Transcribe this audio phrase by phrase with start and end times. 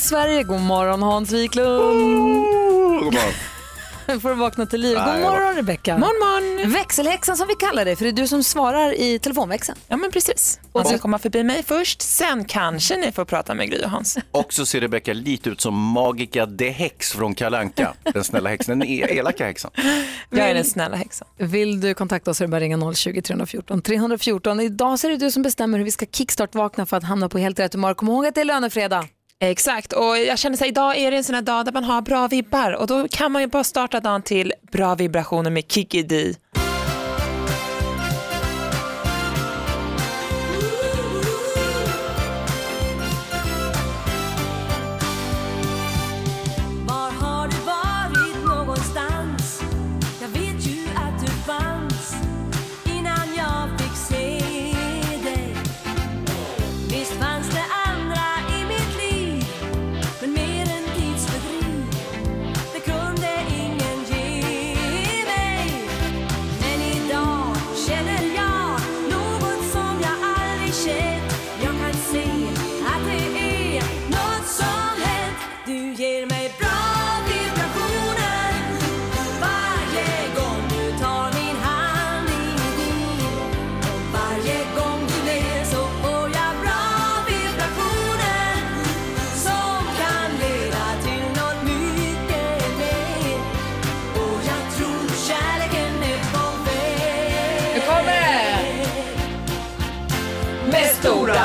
[0.00, 1.68] morgon Sverige, god morgon Hans Wiklund.
[3.00, 3.32] God morgon.
[4.20, 4.96] får du vakna till liv.
[4.96, 5.98] Nej, God morgon Rebecka.
[5.98, 6.72] Morgon, morgon.
[6.72, 9.78] Växelhäxan som vi kallar dig, för det är du som svarar i telefonväxeln.
[9.88, 10.60] Ja, men precis.
[10.74, 14.18] Man ska komma förbi mig först, sen kanske ni får prata med Gry och Hans.
[14.30, 17.94] Och så ser Rebecka lite ut som Magica de Hex från Kalanka.
[18.02, 19.70] Den snälla häxan, den e- elaka häxan.
[20.30, 21.28] Jag är den snälla häxan.
[21.38, 24.60] Vill du kontakta oss så är det bara ringa 020 314 314.
[24.60, 27.38] Idag så är det du som bestämmer hur vi ska kickstart-vakna för att hamna på
[27.38, 27.94] helt rätt humör.
[27.94, 29.08] Kom ihåg att det är lönefredag.
[29.42, 31.84] Exakt, och jag känner så här, idag är det en sån här dag där man
[31.84, 35.64] har bra vibbar och då kan man ju bara starta dagen till bra vibrationer med
[35.72, 36.34] Kikki D.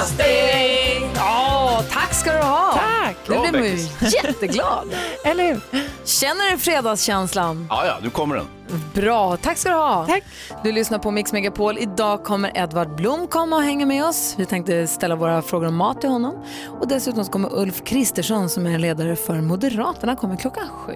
[0.06, 1.10] steg.
[1.16, 2.72] Ja, tack ska du ha.
[2.74, 3.16] Tack.
[3.30, 3.78] Nu blir man ju
[4.24, 4.88] jätteglad.
[5.26, 5.60] Eller hur?
[6.06, 7.68] Känner du fredagskänslan?
[7.70, 8.46] Ja, ja, nu kommer den.
[8.94, 10.06] Bra, tack ska du ha.
[10.06, 10.24] Tack.
[10.64, 11.78] Du lyssnar på Mix Megapol.
[11.78, 14.36] Idag kommer Edvard Blom komma och hänga med oss.
[14.38, 16.44] Vi tänkte ställa våra frågor om mat till honom.
[16.80, 20.94] Och dessutom kommer Ulf Kristersson som är ledare för Moderaterna kommer klockan sju.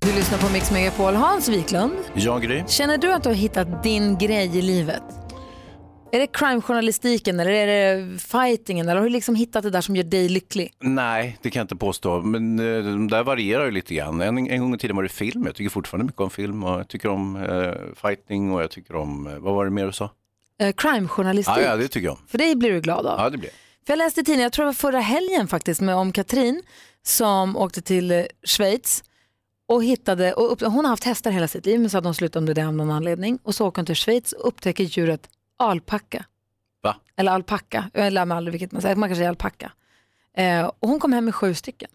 [0.00, 1.14] Du lyssnar på Mix Megapol.
[1.14, 2.64] Hans Wiklund, Jag, Gry.
[2.68, 5.02] känner du att du har hittat din grej i livet?
[6.12, 9.96] Är det crime-journalistiken eller är det fightingen eller har du liksom hittat det där som
[9.96, 10.72] gör dig lycklig?
[10.78, 12.20] Nej, det kan jag inte påstå.
[12.20, 14.20] Men eh, de där varierar ju lite grann.
[14.20, 15.46] En, en gång i tiden var det film.
[15.46, 16.64] Jag tycker fortfarande mycket om film.
[16.64, 17.72] Och jag tycker om eh,
[18.08, 20.10] fighting och jag tycker om, eh, vad var det mer du sa?
[20.60, 21.56] Eh, crime-journalistik.
[21.56, 22.20] Ja, ja, det tycker jag om.
[22.28, 23.20] För det blir du glad av.
[23.20, 23.50] Ja, det blir
[23.86, 26.62] För jag läste i tidningen, jag tror det var förra helgen faktiskt, med om Katrin
[27.02, 29.04] som åkte till eh, Schweiz
[29.68, 32.14] och hittade, och upp, hon har haft hästar hela sitt liv men så hade hon
[32.14, 35.28] slutat med det av någon anledning och så åker hon till Schweiz och upptäcker djuret
[35.58, 36.24] alpacka.
[36.82, 36.96] Va?
[37.16, 39.72] Eller alpacka, jag lär mig aldrig vilket man säger, man kanske säger alpacka.
[40.36, 41.90] Eh, och hon kom hem med sju stycken.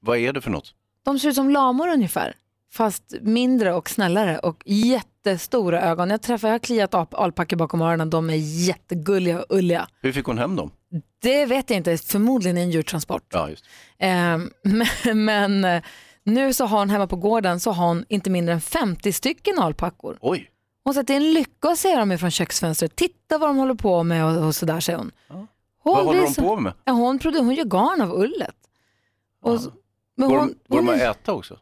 [0.00, 0.74] Vad är det för något?
[1.04, 2.34] De ser ut som lamor ungefär,
[2.72, 6.10] fast mindre och snällare och jättestora ögon.
[6.10, 8.34] Jag träffar, jag har kliat ap- alpackor bakom öronen, de är
[8.66, 9.88] jättegulliga och ulliga.
[10.00, 10.70] Hur fick hon hem dem?
[11.22, 13.22] Det vet jag inte, förmodligen i en djurtransport.
[13.32, 13.64] Ja, just.
[13.98, 14.86] Eh, men,
[15.24, 15.82] men eh,
[16.24, 19.58] nu så har hon hemma på gården så har hon inte mindre än 50 stycken
[19.58, 20.18] alpackor.
[20.20, 20.50] Oj,
[20.84, 22.96] Hon säger att det är en lycka att se dem ifrån köksfönstret.
[22.96, 25.10] Titta vad de håller på med och, och sådär säger hon.
[25.28, 25.46] hon
[25.82, 26.72] vad håller de på med?
[26.84, 28.56] Ja, hon, produ- hon gör garn av ullet.
[29.42, 29.70] Och, så-
[30.16, 31.58] men Går hon, de, går hon, de att äta också?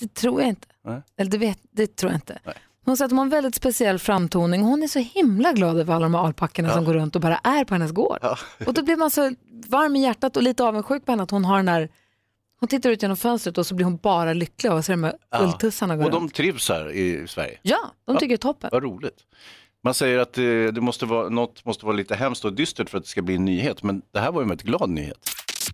[0.00, 0.66] det tror jag inte.
[0.84, 1.02] Nej.
[1.16, 2.38] Eller det, vet, det tror jag inte.
[2.44, 2.54] Nej.
[2.84, 4.62] Hon säger att hon har en väldigt speciell framtoning.
[4.62, 7.36] Hon är så himla glad över alla de här alpackorna som går runt och bara
[7.36, 8.18] är på hennes gård.
[8.22, 8.36] Ja.
[8.66, 9.34] Och då blir man så
[9.68, 11.88] varm i hjärtat och lite avundsjuk på henne att hon har den där
[12.62, 15.04] hon tittar ut genom fönstret och så blir hon bara lycklig och så är de
[15.04, 15.38] här Ja.
[15.42, 16.34] ulltussarna går Och de runt.
[16.34, 17.58] trivs här i Sverige?
[17.62, 18.68] Ja, de tycker det är toppen.
[18.72, 19.16] Vad roligt.
[19.84, 22.98] Man säger att eh, det måste vara, något måste vara lite hemskt och dystert för
[22.98, 25.18] att det ska bli en nyhet, men det här var ju en glad nyhet.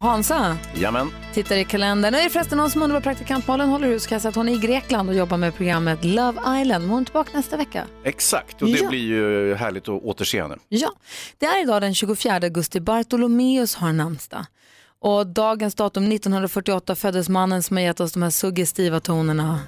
[0.01, 2.13] Hansa Jamen, tittar i kalendern.
[2.13, 4.07] Nu är det förresten någon som undrar vad praktikant Malin håller hus.
[4.07, 6.89] Kan jag att hon är i Grekland och jobbar med programmet Love Island.
[6.91, 7.87] Hon är tillbaka nästa vecka.
[8.05, 8.89] exakt, och det Ja.
[8.89, 10.57] blir ju härligt att återse henne.
[10.69, 10.89] Ja,
[11.39, 12.81] det är idag den 24 augusti.
[12.81, 14.47] Bartolomeus har namnsdag.
[15.01, 19.61] Och dagens datum 1948 föddes mannen som har gett oss de här suggestiva tonerna.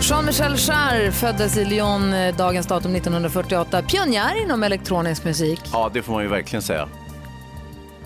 [0.00, 3.82] Jean-Michel Jarre föddes i Lyon eh, dagens datum 1948.
[3.82, 5.60] Pionjär inom elektronisk musik.
[5.72, 6.88] Ja, det får man ju verkligen säga.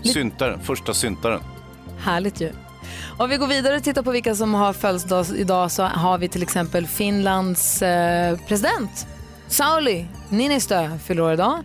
[0.02, 1.40] Syntaren, första syntaren.
[1.98, 2.52] Härligt ju.
[3.18, 6.28] Om vi går vidare och tittar på vilka som har födelsedag idag så har vi
[6.28, 9.06] till exempel Finlands eh, president
[9.48, 11.58] Sauli Niinistö fyller år idag.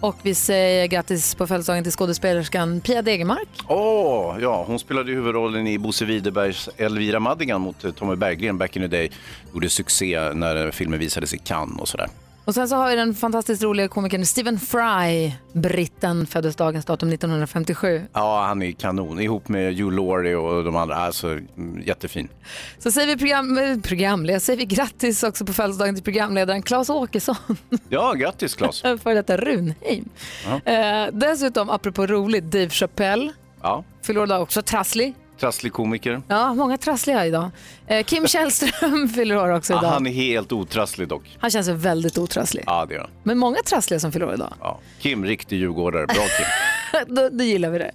[0.00, 3.48] Och vi säger grattis på födelsedagen till skådespelerskan Pia Degermark.
[3.68, 8.58] Åh, ja, hon spelade ju huvudrollen i Bosse Widerbergs Elvira Madigan mot eh, Tommy Berggren
[8.58, 9.10] back in the day.
[9.54, 12.08] Gjorde succé när filmen visades i Cannes och sådär.
[12.50, 17.08] Och sen så har vi den fantastiskt roliga komikern Stephen Fry, britten, föddes dagens datum
[17.08, 18.02] 1957.
[18.12, 19.20] Ja, han är kanon.
[19.20, 20.96] Ihop med Hugh Laurie och de andra.
[20.96, 21.38] Alltså,
[21.84, 22.28] jättefin.
[22.78, 26.90] Så säger vi program, eh, programledare, säger vi grattis också på födelsedagen till programledaren Claes
[26.90, 27.36] Åkesson,
[27.88, 28.80] Ja, grattis Claes.
[29.02, 30.08] före detta Runheim.
[30.64, 33.32] Eh, dessutom, apropå roligt, Dave Chappelle,
[33.62, 35.14] Ja, fyller också, trasslig.
[35.40, 36.22] Trasslig komiker.
[36.28, 37.50] Ja, många trassliga idag.
[37.86, 39.90] Eh, Kim Källström fyller år också Ja, idag.
[39.90, 41.36] han är helt otrasslig dock.
[41.40, 42.64] Han känns väldigt otrasslig.
[42.66, 43.10] Ja, det gör han.
[43.22, 44.54] Men många trassliga som fyller år idag.
[44.60, 44.80] Ja.
[45.00, 46.06] Kim, riktig djurgårdare.
[46.06, 46.46] Bra Kim.
[47.14, 47.90] då, då gillar vi det.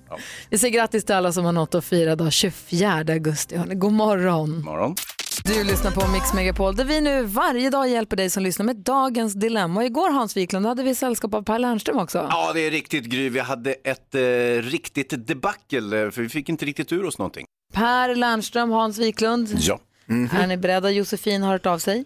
[0.50, 3.58] Vi säger grattis till alla som har något att fira idag 24 augusti.
[3.58, 3.76] Hörni.
[3.76, 4.62] God morgon.
[4.64, 4.96] Morgon.
[5.44, 8.76] Du lyssnar på Mix Megapol där vi nu varje dag hjälper dig som lyssnar med
[8.76, 9.80] dagens dilemma.
[9.80, 12.28] Och igår Hans Wiklund hade vi sällskap av Per Lernström också.
[12.30, 13.30] Ja, det är riktigt Gry.
[13.30, 14.22] Vi hade ett eh,
[14.62, 17.46] riktigt debacle, eh, för vi fick inte riktigt ur oss någonting.
[17.74, 19.56] Per Lernström, Hans Wiklund.
[19.60, 19.80] Ja.
[20.08, 20.90] Är ni beredda?
[20.90, 22.06] Josefin har hört av sig.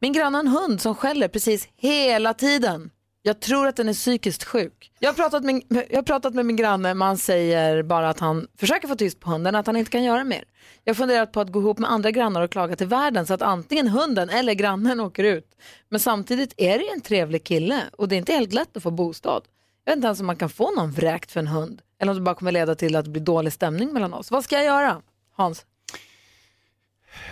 [0.00, 2.90] Min granne har en hund som skäller precis hela tiden.
[3.22, 4.92] Jag tror att den är psykiskt sjuk.
[4.98, 8.20] Jag har pratat med, jag har pratat med min granne, men han säger bara att
[8.20, 10.44] han försöker få tyst på hunden, att han inte kan göra mer.
[10.84, 13.34] Jag har funderat på att gå ihop med andra grannar och klaga till världen så
[13.34, 15.56] att antingen hunden eller grannen åker ut.
[15.88, 18.82] Men samtidigt är det ju en trevlig kille och det är inte helt lätt att
[18.82, 19.42] få bostad.
[19.84, 21.82] Jag vet inte ens om man kan få någon vräkt för en hund.
[22.00, 24.30] Eller om det bara kommer leda till att det blir dålig stämning mellan oss.
[24.30, 25.02] Vad ska jag göra?
[25.36, 25.66] Hans?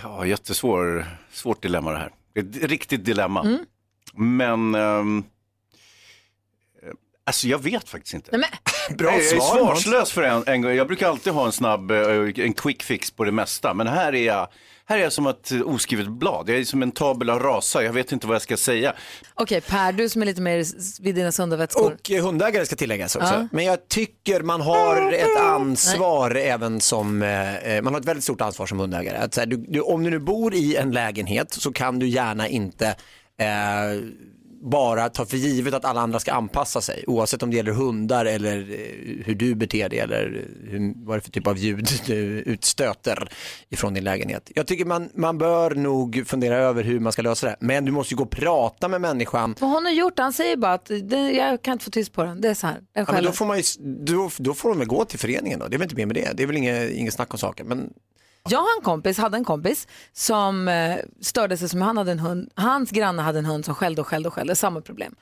[0.03, 2.13] Ja, jättesvår, svårt dilemma det här.
[2.35, 3.59] Ett riktigt dilemma.
[4.15, 5.25] Men, ehm, eh,
[7.27, 8.31] alltså jag vet faktiskt inte.
[8.37, 9.57] Nej, men, Bra jag är svar.
[9.57, 10.73] Svarslös för en, en gång.
[10.73, 11.99] Jag brukar alltid ha en snabb, eh,
[12.37, 13.75] en quick fix på det mesta.
[13.75, 14.49] Men här är jag,
[14.87, 16.49] här är jag som ett oskrivet blad.
[16.49, 17.83] Jag är som en tabula rasa.
[17.83, 18.95] Jag vet inte vad jag ska säga.
[19.35, 20.65] Okej Per, du som är lite mer
[21.03, 21.93] vid dina sunda vätskor.
[21.93, 23.35] Och eh, hundägare ska tilläggas också.
[23.35, 23.49] Ja.
[23.53, 28.41] Men jag tycker man har ett ansvar även som, eh, man har ett väldigt stort
[28.41, 29.17] ansvar som hundägare.
[29.17, 32.09] Att, så här, du, du, om du nu bor i en lägenhet så kan du
[32.09, 32.87] gärna inte
[33.39, 33.47] eh,
[34.71, 38.25] bara ta för givet att alla andra ska anpassa sig oavsett om det gäller hundar
[38.25, 41.89] eller eh, hur du beter dig eller hur, vad det är för typ av ljud
[42.07, 43.29] du utstöter
[43.69, 44.51] ifrån din lägenhet.
[44.55, 47.57] Jag tycker man, man bör nog fundera över hur man ska lösa det.
[47.61, 50.57] Men du måste ju gå och prata med människan Vad hon har gjort, han säger
[50.57, 52.41] bara att det, jag kan inte få tyst på den.
[52.41, 54.89] Det är så här, Ja, men då, får man ju, då, då får de väl
[54.89, 56.33] gå till föreningen då, det är väl inte mer med det.
[56.35, 57.67] Det är väl inget, inget snack om saken.
[57.67, 57.91] Men
[58.49, 62.19] Jag har en kompis, hade en kompis som eh, störde sig som han hade en
[62.19, 62.51] hund.
[62.55, 65.15] Hans granne hade en hund som skällde och skällde och skällde, samma problem.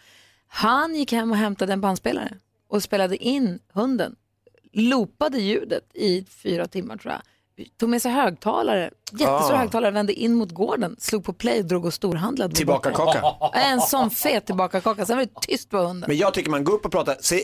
[0.48, 2.34] Han gick hem och hämtade en bandspelare
[2.68, 4.16] och spelade in hunden.
[4.72, 7.22] Loopade ljudet i fyra timmar tror jag.
[7.80, 9.56] Tog med sig högtalare, jättestora Ah.
[9.56, 12.54] högtalare, vände in mot gården, slog på play, drog och storhandlade.
[12.54, 13.22] tillbaka kaka.
[13.52, 16.04] En sån fet tillbakakaka, sen var det tyst på hunden.
[16.08, 17.40] Men jag tycker man går upp och pratar, se,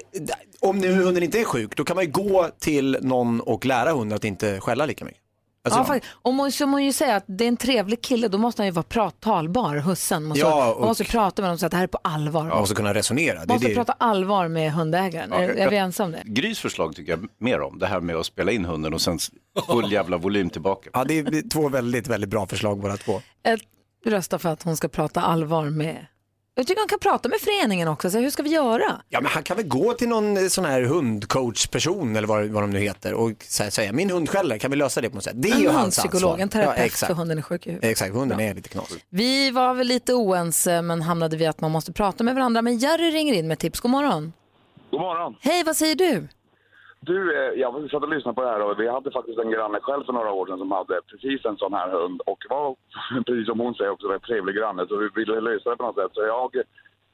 [0.61, 3.93] om nu hunden inte är sjuk, då kan man ju gå till någon och lära
[3.93, 5.20] hunden att inte skälla lika mycket.
[5.65, 6.15] Alltså, Ja, faktiskt.
[6.23, 8.67] Och man, så man ju säga att det är en trevlig kille, då måste han
[8.67, 10.25] ju vara prat, talbar, hussen.
[10.25, 12.47] Måste, Ja, Man och- måste prata med honom säga att det här är på allvar.
[12.47, 13.41] ja, och så kunna resonera.
[13.41, 15.33] Det, man måste det, prata allvar med hundägaren.
[15.33, 16.23] är, är vi ensamma om det?
[16.41, 17.79] Grys förslag tycker jag mer om.
[17.79, 19.19] Det här med att spela in hunden och sen
[19.67, 20.91] full jävla volym tillbaka.
[20.93, 23.21] ja, det är två väldigt, väldigt bra förslag båda två.
[23.43, 23.61] Jag
[24.07, 26.07] röstar för att hon ska prata allvar med...
[26.61, 28.11] Jag tycker hon kan prata med föreningen också.
[28.11, 29.01] Så hur ska vi göra?
[29.09, 32.63] Ja, men han kan väl gå till någon eh, sån här hundcoachperson eller vad, vad
[32.63, 35.25] de nu heter och säga, säga min hund skäller, kan vi lösa det på något
[35.25, 35.33] sätt?
[35.37, 36.43] Det är ju En hans hundpsykolog, ansvar.
[36.43, 37.13] en terapeut ja, för exakt.
[37.13, 37.91] hunden är sjuk i huvudet.
[37.91, 38.89] Exakt, hunden är lite knas.
[39.11, 42.63] Vi var väl lite oense men hamnade vi att man måste prata med varandra.
[42.63, 43.81] Men Jerry ringer in med tips.
[43.81, 44.33] God morgon.
[44.91, 45.35] God morgon.
[45.41, 46.29] Hej, vad säger du?
[47.01, 49.81] Du, eh, jag satt och lyssnade på det här och vi hade faktiskt en granne
[49.81, 52.77] själv för några år sedan som hade precis en sån här hund och var,
[53.27, 55.95] precis som hon säger, också en trevlig granne så vi ville lösa det på något
[55.97, 56.11] sätt.
[56.15, 56.51] Så jag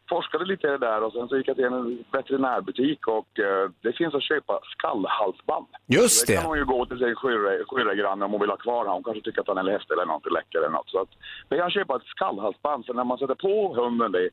[0.08, 3.70] forskade lite i det där och sen så gick jag till en veterinärbutik och eh,
[3.80, 5.66] det finns att köpa skallhalsband.
[5.86, 6.36] Just Det det.
[6.36, 7.14] kan hon ju gå till sin
[7.66, 8.94] skyrregranne om hon vill ha kvar honom.
[8.94, 10.90] Hon kanske tycker att han är häftig eller något, läcker eller något.
[10.90, 11.08] Så att,
[11.48, 14.30] men jag köpa ett skallhalsband för när man sätter på hunden det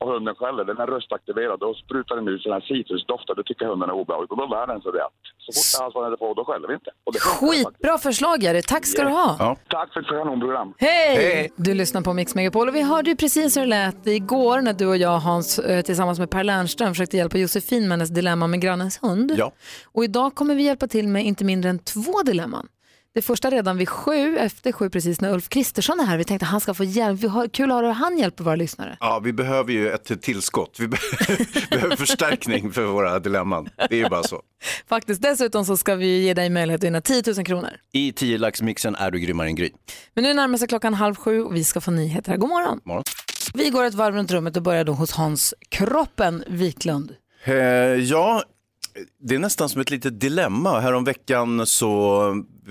[0.00, 3.44] och hunden skäller, den är röstaktiverad, då sprutar den ut sån här citrusdoft och det
[3.44, 6.34] tycker hunden är obehagligt och då lär den sig det så fort halsbandet är på,
[6.34, 6.90] då skäller vi inte.
[7.04, 7.18] Och det.
[7.20, 9.36] Skitbra förslag Jerry, tack ska du ha.
[9.38, 9.56] Ja.
[9.68, 10.74] Tack för ett kanonprogram.
[10.78, 11.52] Hej!
[11.56, 14.72] Du lyssnar på Mix Megapol och vi hörde ju precis hur det lät igår när
[14.72, 18.46] du och jag Hans eh, tillsammans med Per Lernström försökte hjälpa Josefin med hennes dilemma
[18.46, 19.32] med grannens hund.
[19.36, 19.52] Ja.
[19.92, 22.68] Och idag kommer vi hjälpa till med inte mindre än två dilemman.
[23.14, 26.18] Det första redan vid sju, efter sju precis när Ulf Kristersson är här.
[26.18, 27.20] Vi tänkte att han ska få hjälp.
[27.20, 28.96] Vi har, kul att höra hur han hjälper våra lyssnare.
[29.00, 30.76] Ja, vi behöver ju ett tillskott.
[30.80, 30.96] Vi be-
[31.70, 33.68] behöver förstärkning för våra dilemman.
[33.76, 34.42] Det är ju bara så.
[34.88, 35.22] Faktiskt.
[35.22, 37.70] Dessutom så ska vi ge dig möjlighet att vinna 10 000 kronor.
[37.92, 39.70] I 10 laxmixen är du grymmare än Gry.
[40.14, 42.38] Men nu närmar sig klockan halv sju och vi ska få nyheter här.
[42.38, 42.80] God morgon.
[42.84, 43.04] Morgon.
[43.54, 47.14] Vi går ett varv runt rummet och börjar då hos Hans Kroppen Wiklund.
[47.44, 48.42] Eh, ja,
[49.22, 50.80] det är nästan som ett litet dilemma.
[50.80, 52.22] Häromveckan så,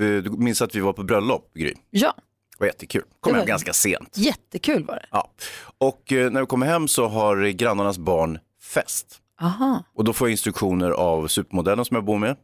[0.05, 1.73] du minns att vi var på bröllop, Gry.
[1.89, 2.15] Ja,
[2.57, 3.03] var jättekul.
[3.19, 4.09] Kom Det var- hem ganska sent.
[4.17, 5.05] Jättekul var det.
[5.11, 5.31] Ja.
[5.77, 9.21] Och eh, när vi kommer hem så har grannarnas barn fest.
[9.41, 9.83] Aha.
[9.93, 12.35] Och då får jag instruktioner av supermodellen som jag bor med.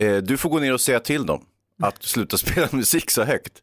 [0.00, 1.44] Eh, du får gå ner och säga till dem
[1.82, 3.62] att sluta spela musik så högt.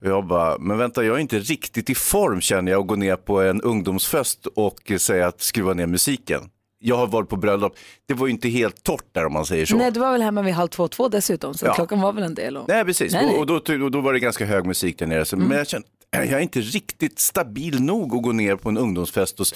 [0.00, 2.96] Och jag bara, men vänta jag är inte riktigt i form känner jag att gå
[2.96, 6.50] ner på en ungdomsfest och eh, säga att skruva ner musiken.
[6.80, 9.66] Jag har varit på bröllop, det var ju inte helt torrt där om man säger
[9.66, 9.76] så.
[9.76, 11.74] Nej, du var väl hemma vid halv två, två dessutom, så Ja.
[11.74, 12.56] klockan var väl en del.
[12.56, 12.68] Och...
[12.68, 13.12] Nej, precis.
[13.12, 13.36] Nej, nej.
[13.36, 15.24] Och, då, och då var det ganska hög musik där nere.
[15.24, 18.78] Så, Men jag kände, jag är inte riktigt stabil nog att gå ner på en
[18.78, 19.46] ungdomsfest och,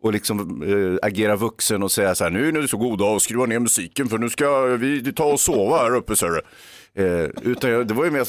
[0.00, 3.14] och liksom eh, agera vuxen och säga så här, nu är det så god dag
[3.14, 6.16] och skruva ner musiken för nu ska vi ta och sova här uppe.
[6.16, 6.26] Så.
[6.94, 7.04] Eh,
[7.42, 8.24] utan jag, det var ju mer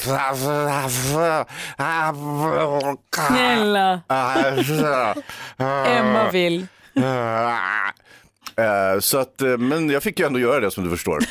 [3.26, 4.00] Snälla,
[5.86, 6.66] Emma vill.
[8.58, 11.16] Eh, så att, eh, men jag fick ju ändå göra det som du förstår.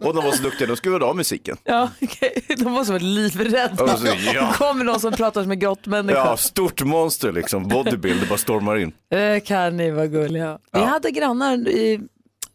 [0.00, 1.56] och de var så duktiga, de skruvade av musiken.
[1.64, 2.44] Ja, okej.
[2.56, 3.76] De måste vara livrädda.
[3.78, 4.52] Ja, så, ja.
[4.52, 6.18] kommer någon som pratar som en grottmänniska.
[6.18, 8.92] Ja, stort monster liksom, bodybuild, det bara stormar in.
[9.10, 10.58] Eh, kan ni vara gulliga.
[10.72, 12.00] Vi hade grannar i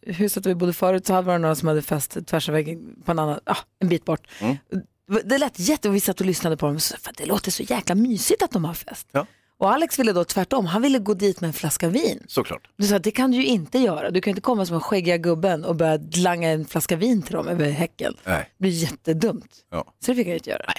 [0.06, 3.12] huset där vi bodde förut, så hade vi några som hade fest tvärs över på
[3.12, 4.26] en annan, ah, en bit bort.
[4.38, 4.56] Mm.
[5.24, 7.62] Det lät jätte, och vi satt och lyssnade på dem, så, för det låter så
[7.62, 9.08] jäkla mysigt att de har fest.
[9.12, 9.26] Ja.
[9.64, 12.22] Och Alex ville då tvärtom, han ville gå dit med en flaska vin.
[12.26, 12.68] Såklart.
[12.76, 14.10] Du sa, det kan du ju inte göra.
[14.10, 17.32] Du kan inte komma som en skäggiga gubben och börja langa en flaska vin till
[17.34, 18.14] dem över häcken.
[18.24, 18.50] Nej.
[18.58, 19.64] Det blir jättedumt.
[19.70, 19.84] Ja.
[20.04, 20.72] Så det fick jag inte göra.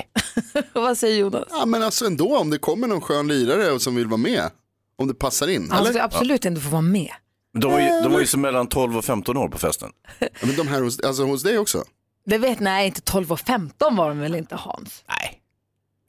[0.73, 1.43] och vad säger Jonas?
[1.49, 4.49] Ja men alltså ändå om det kommer någon skön lirare som vill vara med.
[4.97, 5.67] Om det passar in.
[5.71, 5.91] Han Eller?
[5.91, 7.11] ska absolut inte få vara med.
[7.53, 9.89] Men De var, ju, de var ju så mellan 12 och 15 år på festen.
[10.19, 11.83] Ja, men de här hos, alltså hos dig också?
[12.25, 15.03] Det vet, nej, inte 12 och 15 var de väl inte Hans?
[15.07, 15.41] Nej.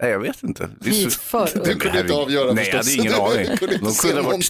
[0.02, 0.70] Nej, jag vet inte.
[0.80, 2.96] Det är Vi är så- för Du kunde inte avgöra Nej, jag förstås.
[2.96, 3.14] hade ingen
[3.46, 3.56] aning.
[3.56, 4.40] Kunde De kunde ha varit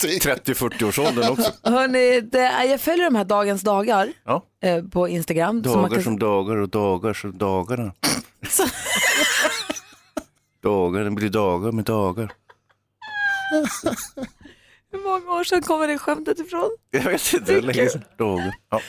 [0.46, 1.52] 30-40-årsåldern också.
[1.70, 4.44] Hörrni, det, jag följer de här dagens dagar Ja.
[4.62, 5.62] eh, på Instagram.
[5.62, 7.92] Dagar kan- som dagar och dagar som dagarna.
[10.62, 12.32] dagar, det blir dagar med dagar.
[14.92, 16.70] Hur många år sedan kommer det skämtet ifrån?
[16.90, 18.02] Jag vet inte, hur länge sedan.
[18.18, 18.52] Dagar.
[18.70, 18.80] Ja,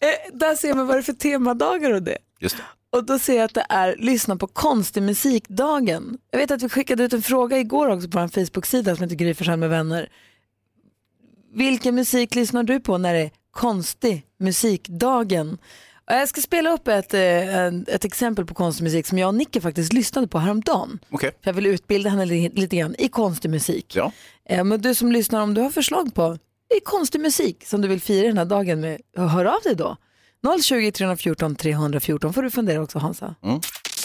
[0.00, 2.18] Eh, där ser man vad det är för temadagar och det.
[2.40, 2.62] just det.
[2.92, 6.18] Och då ser jag att det är lyssna på konstig musikdagen.
[6.30, 9.16] Jag vet att vi skickade ut en fråga igår också på vår Facebook-sida som heter
[9.16, 10.08] Gry Forssell med vänner.
[11.54, 15.58] Vilken musik lyssnar du på när det är konstig musikdagen?
[16.06, 19.34] Och jag ska spela upp ett, eh, ett exempel på konstig musik som jag och
[19.34, 20.98] Nicke faktiskt lyssnade på häromdagen.
[21.10, 21.30] Okej.
[21.42, 23.96] För jag vill utbilda henne li- lite grann i konstig musik.
[23.96, 24.12] Ja.
[24.48, 26.38] Eh, Men du som lyssnar, om du har förslag på
[26.76, 29.96] i konstig musik som du vill fira den här dagen med, hör av dig då.
[30.62, 33.34] 020 314 314 får du fundera också Hansa.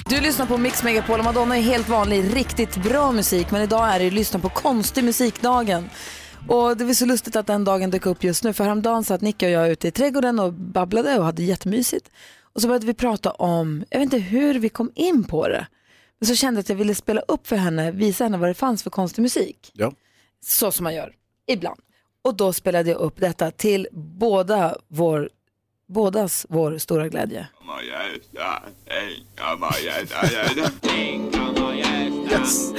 [0.09, 3.95] Du lyssnar på Mix Megapol och Madonna är helt vanlig, riktigt bra musik men idag
[3.95, 5.89] är det lyssna på konstig musikdagen.
[6.47, 9.21] Och det var så lustigt att den dagen dök upp just nu för häromdagen satt
[9.21, 12.09] Nicke och jag ute i trädgården och babblade och hade jättemysigt.
[12.53, 15.67] Och så började vi prata om, jag vet inte hur vi kom in på det,
[16.19, 18.53] men så kände jag att jag ville spela upp för henne, visa henne vad det
[18.53, 19.71] fanns för konstig musik.
[19.73, 19.93] Ja.
[20.41, 21.13] Så som man gör,
[21.47, 21.79] ibland.
[22.21, 25.29] Och då spelade jag upp detta till båda vår,
[25.93, 27.47] bådas vår stora glädje.
[32.31, 32.73] Yes.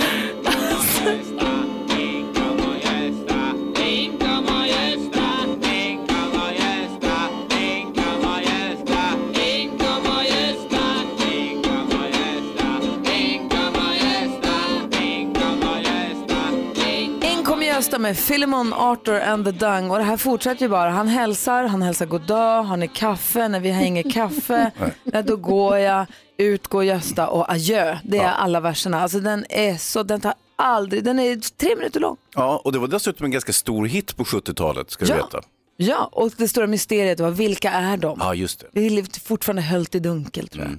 [18.04, 20.90] Med Philemon, Arthur and the Dung och det här fortsätter ju bara.
[20.90, 23.48] Han hälsar, han hälsar god dag, har ni kaffe?
[23.48, 24.70] När vi har inget kaffe,
[25.04, 26.06] nej, då går jag,
[26.36, 27.98] ut går Gösta och adjö.
[28.04, 29.00] Det är alla verserna.
[29.02, 32.16] Alltså den är så, den tar aldrig, den är tre minuter lång.
[32.34, 35.16] ja, och det var dessutom en ganska stor hit på 70-talet, ska du Ja.
[35.16, 35.40] veta.
[35.76, 38.18] Ja, och det stora mysteriet var vilka är de?
[38.20, 38.66] Ja, just det.
[38.72, 40.78] Det är fortfarande höljt i dunkel tror jag.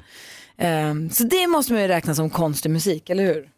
[0.58, 3.50] Ehm, så det måste man ju räkna som konstig musik, eller hur?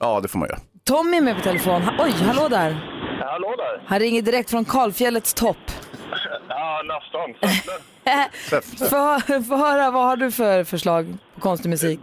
[0.00, 0.58] Ja, det får man göra.
[0.84, 1.82] Tommy är med på telefon.
[1.98, 2.91] Oj, hallå där.
[3.42, 3.82] Hallå där!
[3.86, 5.56] Han ringer direkt från Kalfjällets topp.
[6.48, 7.34] Ja, nästan.
[8.90, 12.00] Få få höra, vad har du för förslag på konstig musik?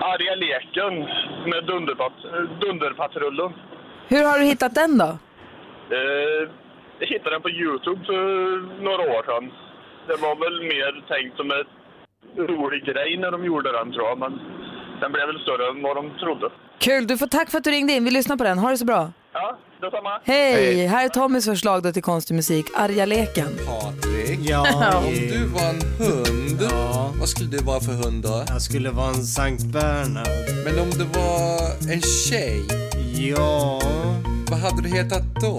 [0.00, 0.94] Arga leken
[1.50, 3.52] med dunderpat- Dunderpatrullen.
[4.08, 5.04] Hur har du hittat den då?
[5.98, 6.48] Eh,
[6.98, 8.22] jag hittade den på Youtube för
[8.82, 9.52] några år sedan.
[10.08, 11.64] Det var väl mer tänkt som en
[12.46, 14.32] rolig grej när de gjorde den tror jag, men
[15.00, 16.48] den blev väl större än vad de trodde.
[16.82, 18.04] Kul, du får tack för att du ringde in.
[18.04, 18.58] Vi lyssnar på den.
[18.58, 19.12] Ha det så bra.
[19.32, 20.20] Ja, detsamma.
[20.24, 20.86] Hej!
[20.86, 22.66] Här är Tommys förslag då till konstig musik.
[22.76, 23.48] Arga leken.
[23.66, 26.62] Patrik, Ja, om du var en hund,
[27.20, 28.44] vad skulle du vara för hund då?
[28.48, 30.26] jag skulle vara en Sankt Bernhard.
[30.64, 32.62] Men om du var en tjej,
[33.30, 33.80] Ja,
[34.50, 35.58] vad hade du hetat då?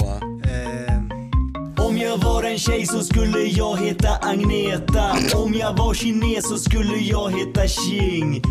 [1.88, 6.58] Om jag var en tjej så skulle jag heta Agneta Om jag var kines så
[6.58, 8.42] skulle jag heta Ching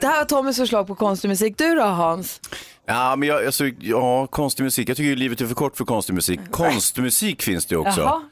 [0.00, 1.58] Det här var Tommys förslag på konstig musik.
[1.58, 2.40] Du då Hans?
[2.86, 4.88] Ja, men jag, alltså, ja, konstig musik.
[4.88, 6.40] Jag tycker ju livet är för kort för konstig musik.
[6.50, 8.00] Konstmusik finns det ju också.
[8.00, 8.22] Jaha.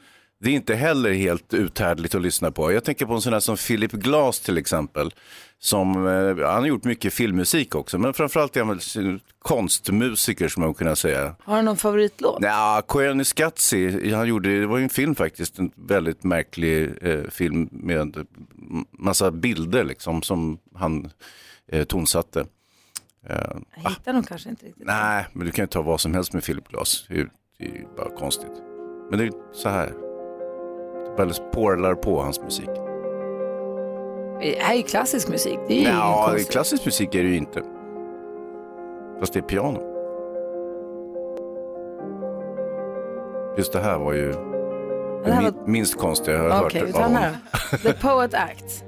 [0.45, 2.73] Det är inte heller helt uthärdligt att lyssna på.
[2.73, 5.15] Jag tänker på en sån här som Philip Glass till exempel.
[5.59, 10.63] Som, eh, han har gjort mycket filmmusik också, men framförallt är han väl konstmusiker som
[10.63, 11.35] man kunna säga.
[11.45, 12.39] Har du någon favoritlåt?
[12.43, 17.69] Ja, Koyaanisqatsi, han gjorde, det var ju en film faktiskt, en väldigt märklig eh, film
[17.73, 18.27] med
[18.99, 21.11] massa bilder liksom som han
[21.69, 22.41] eh, tonsatte.
[23.27, 23.37] Eh,
[23.83, 24.87] Jag hittar nog kanske inte riktigt.
[24.87, 27.87] nej, men du kan ju ta vad som helst med Philip Glass, det är ju
[27.97, 28.53] bara konstigt.
[29.11, 29.93] Men det är så här,
[31.53, 32.71] porlar på hans musik.
[34.41, 35.59] Det här är ju klassisk musik.
[35.69, 36.53] Det är ju inget Ja, konstigt.
[36.53, 37.63] klassisk musik är det ju inte.
[39.21, 39.81] Fast det är piano.
[43.57, 44.33] Just det här var ju
[45.25, 47.17] Det här var- minst konstiga jag har Okej, hört vi den honom.
[47.17, 47.37] här.
[47.79, 48.85] The Poet Act.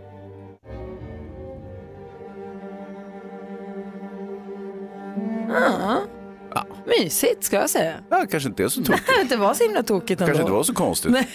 [6.56, 6.66] Ja.
[6.86, 7.94] Mysigt ska jag säga.
[8.10, 9.22] Ja, kanske inte är så Det tokigt.
[9.22, 10.26] inte vara så himla tokigt ändå.
[10.26, 11.10] kanske inte var så konstigt.
[11.10, 11.28] Nej.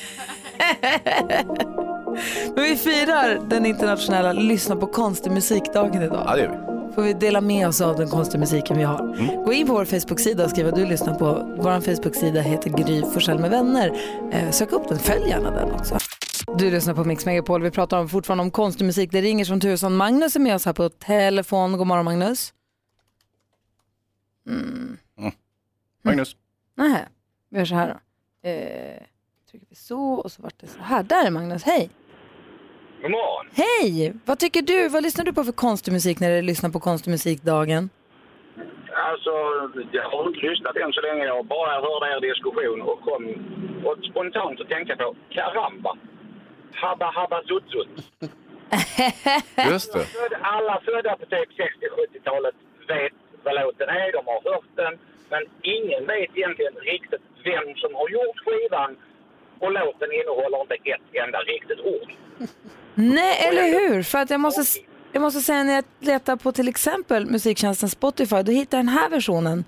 [2.56, 6.24] Men vi firar den internationella lyssna på konstig musikdagen idag.
[6.26, 6.96] Ja, det gör vi.
[6.96, 9.00] Får vi dela med oss av den konstiga musiken vi har.
[9.00, 9.44] Mm.
[9.44, 11.56] Gå in på vår Facebook-sida och skriv vad du lyssnar på.
[11.58, 14.02] Vår Facebook-sida heter Gry Forssell med vänner.
[14.32, 15.98] Eh, sök upp den, följ gärna den också.
[16.58, 17.62] Du lyssnar på Mix Megapol.
[17.62, 19.12] Vi pratar om, fortfarande om konstig musik.
[19.12, 19.96] Det ringer som tusan.
[19.96, 21.78] Magnus är med oss här på telefon.
[21.78, 22.54] God morgon Magnus.
[24.48, 24.98] Mm.
[26.02, 26.36] Magnus.
[26.76, 27.06] Nej,
[27.50, 28.50] vi gör så här då.
[28.50, 29.02] Eh,
[29.52, 31.04] trycker vi så och så vart det så här.
[31.04, 31.90] Där är Magnus, hej!
[33.02, 33.46] God morgon.
[33.54, 34.14] Hej!
[34.26, 34.90] Vad tycker du?
[34.90, 37.90] Vad lyssnar du på för konstig musik när du lyssnar på konstig musikdagen?
[39.10, 39.32] Alltså,
[39.92, 41.24] jag har inte lyssnat än så länge.
[41.26, 43.24] Jag bara hörde er diskussion och kom
[43.86, 45.98] och spontant att tänka på Karamba.
[46.74, 47.94] Habba Habba Zut Zut.
[49.72, 50.06] Just det.
[50.42, 52.56] Alla födda på typ 60-70-talet
[52.88, 54.12] vet vad låten är.
[54.18, 54.94] De har hört den.
[55.32, 55.44] Men
[55.78, 58.92] ingen vet egentligen riktigt vem som har gjort skivan.
[59.60, 62.10] Och låten innehåller inte ett enda riktigt ord.
[62.94, 64.04] Nej, eller hur?
[64.04, 64.80] För att jag måste,
[65.12, 68.94] jag måste säga när jag letar på till exempel musiktjänsten Spotify, då hittar jag den
[68.94, 69.66] här versionen.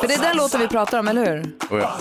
[0.00, 1.42] För det är den låten vi pratar om, eller hur?
[1.70, 1.98] Oh, ja.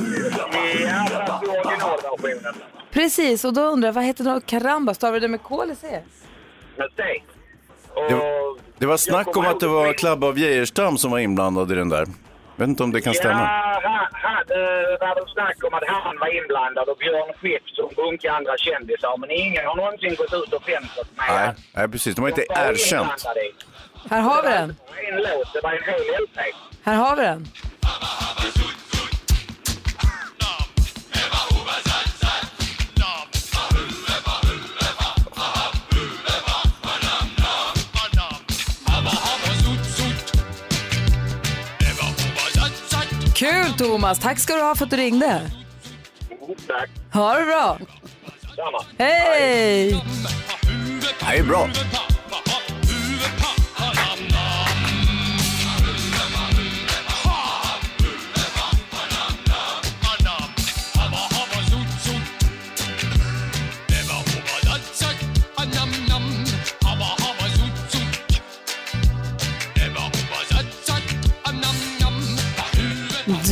[2.91, 4.41] Precis, och då undrar jag, vad heter det?
[4.45, 5.99] Karamba, stavar du det med K eller C?
[6.77, 7.03] Med C.
[8.09, 11.71] Det, var- det var snack om att det var Klabbe av Geijerstam som var inblandad
[11.71, 12.05] i den där.
[12.55, 13.39] Vet inte om det kan stämma.
[13.41, 17.89] Ja, han, han, det var snack om att han var inblandad och Björn Skifs som
[17.95, 19.17] bunkade andra kändisar.
[19.17, 22.15] Men ingen har någonsin gått ut offentligt med Nej, att nej, precis.
[22.15, 23.01] De har inte var erkänt.
[23.01, 23.51] inblandade i.
[24.09, 24.67] Här har vi den.
[24.67, 26.37] Det var en låt, det var en hel LP.
[26.83, 27.47] Här har vi den.
[43.43, 45.51] Kul Thomas, tack ska du ha för att du ringde.
[46.67, 46.89] Tack.
[47.13, 47.77] Ha det bra.
[48.55, 48.83] Samma.
[48.97, 50.03] Hej!
[51.29, 51.69] Det är bra.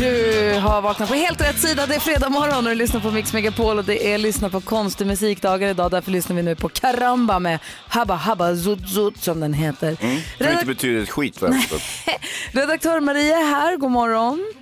[0.01, 1.85] Du har vaknat på helt rätt sida.
[1.85, 4.61] Det är fredag morgon och du lyssnar på Mix Megapol och det är lyssna på
[4.61, 5.91] konstig musikdagar idag.
[5.91, 9.97] Därför lyssnar vi nu på Karamba med Habba Habba Zut Zut som den heter.
[10.01, 10.21] Mm.
[10.37, 11.81] Som inte betyder ett skit vad jag.
[12.61, 14.53] Redaktör Maria är här, god morgon.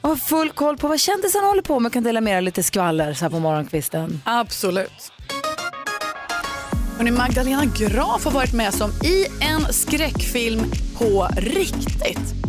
[0.00, 1.92] Och har full koll på vad kändisarna håller på med.
[1.92, 4.22] Kan dela med er lite skvaller så här på morgonkvisten.
[4.24, 5.12] Absolut.
[6.96, 10.64] Hörrni, Magdalena Graf har varit med som i en skräckfilm
[10.98, 12.39] på riktigt.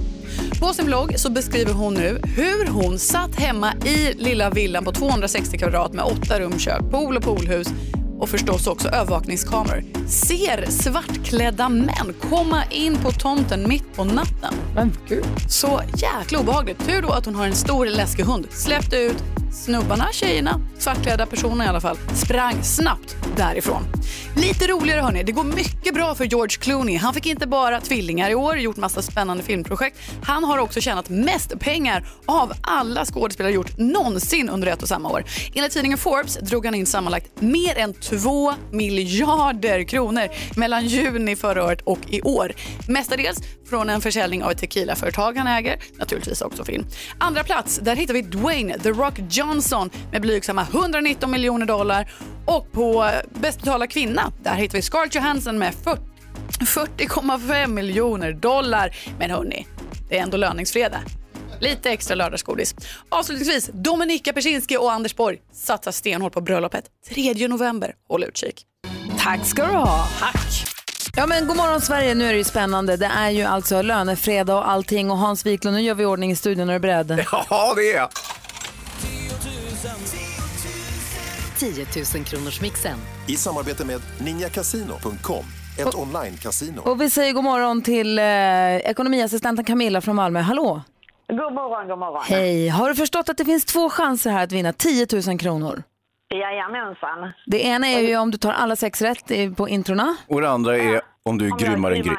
[0.60, 4.92] På sin blogg så beskriver hon nu hur hon satt hemma i lilla villan på
[4.92, 7.68] 260 kvadrat med åtta rum, kök, pool och poolhus
[8.22, 9.84] och förstås också övervakningskameror.
[10.08, 14.54] Ser svartklädda män komma in på tomten mitt på natten.
[14.76, 15.26] Men gud.
[15.50, 16.86] Så jäkla obehagligt.
[16.86, 18.48] Tur då att hon har en stor läskig hund.
[18.52, 23.84] Släppte ut, snubbarna, tjejerna, svartklädda personer i alla fall, sprang snabbt därifrån.
[24.36, 26.98] Lite roligare hörni, det går mycket bra för George Clooney.
[26.98, 29.98] Han fick inte bara tvillingar i år, gjort massa spännande filmprojekt.
[30.24, 35.10] Han har också tjänat mest pengar av alla skådespelare gjort någonsin under ett och samma
[35.10, 35.24] år.
[35.54, 40.28] Enligt tidningen Forbes drog han in sammanlagt mer än 2 miljarder kronor
[40.60, 42.54] mellan juni förra året och i år.
[42.88, 46.86] Mestadels från en försäljning av ett tequilaföretag han äger, naturligtvis också film.
[47.18, 52.12] Andra plats, där hittar vi Dwayne The Rock Johnson med blygsamma 119 miljoner dollar
[52.46, 56.12] och på bäst betalda kvinna, där hittar vi Scarlett Johansson med 40
[56.60, 58.96] 40,5 miljoner dollar.
[59.20, 59.68] Men hörni,
[60.10, 61.00] det är ändå löningsfredag.
[61.62, 62.76] Lite extra lördagsgodis.
[63.10, 67.96] Avslutningsvis, Dominika Persinski och Anders Borg satsar stenhårt på bröllopet 3 november.
[68.10, 68.66] Håll utkik.
[69.20, 70.08] Tack ska du ha.
[70.20, 70.66] Tack.
[71.16, 72.98] Ja men god morgon Sverige, nu är det ju spännande.
[72.98, 76.36] Det är ju alltså lönefredag och allting och Hans Wiklund, nu gör vi ordning i
[76.36, 77.12] studion, är du beredd?
[77.50, 78.10] Ja, det är jag.
[81.58, 82.98] 10 000 kronors mixen.
[83.28, 85.46] I samarbete med ninjakasino.com,
[85.80, 86.80] ett online-casino.
[86.80, 88.26] Och vi säger god morgon till eh,
[88.76, 90.40] ekonomiassistenten Camilla från Malmö.
[90.40, 90.82] Hallå!
[91.32, 92.22] God morgon, god morgon.
[92.30, 92.68] Hej!
[92.68, 95.84] Har du förstått att det finns två chanser här att vinna 10 000 kronor?
[96.34, 97.32] Jajamensan.
[97.46, 100.16] Det ena är ju om du tar alla sex rätt i- på introna.
[100.28, 102.12] Och det andra är om du är grymmare än Gry.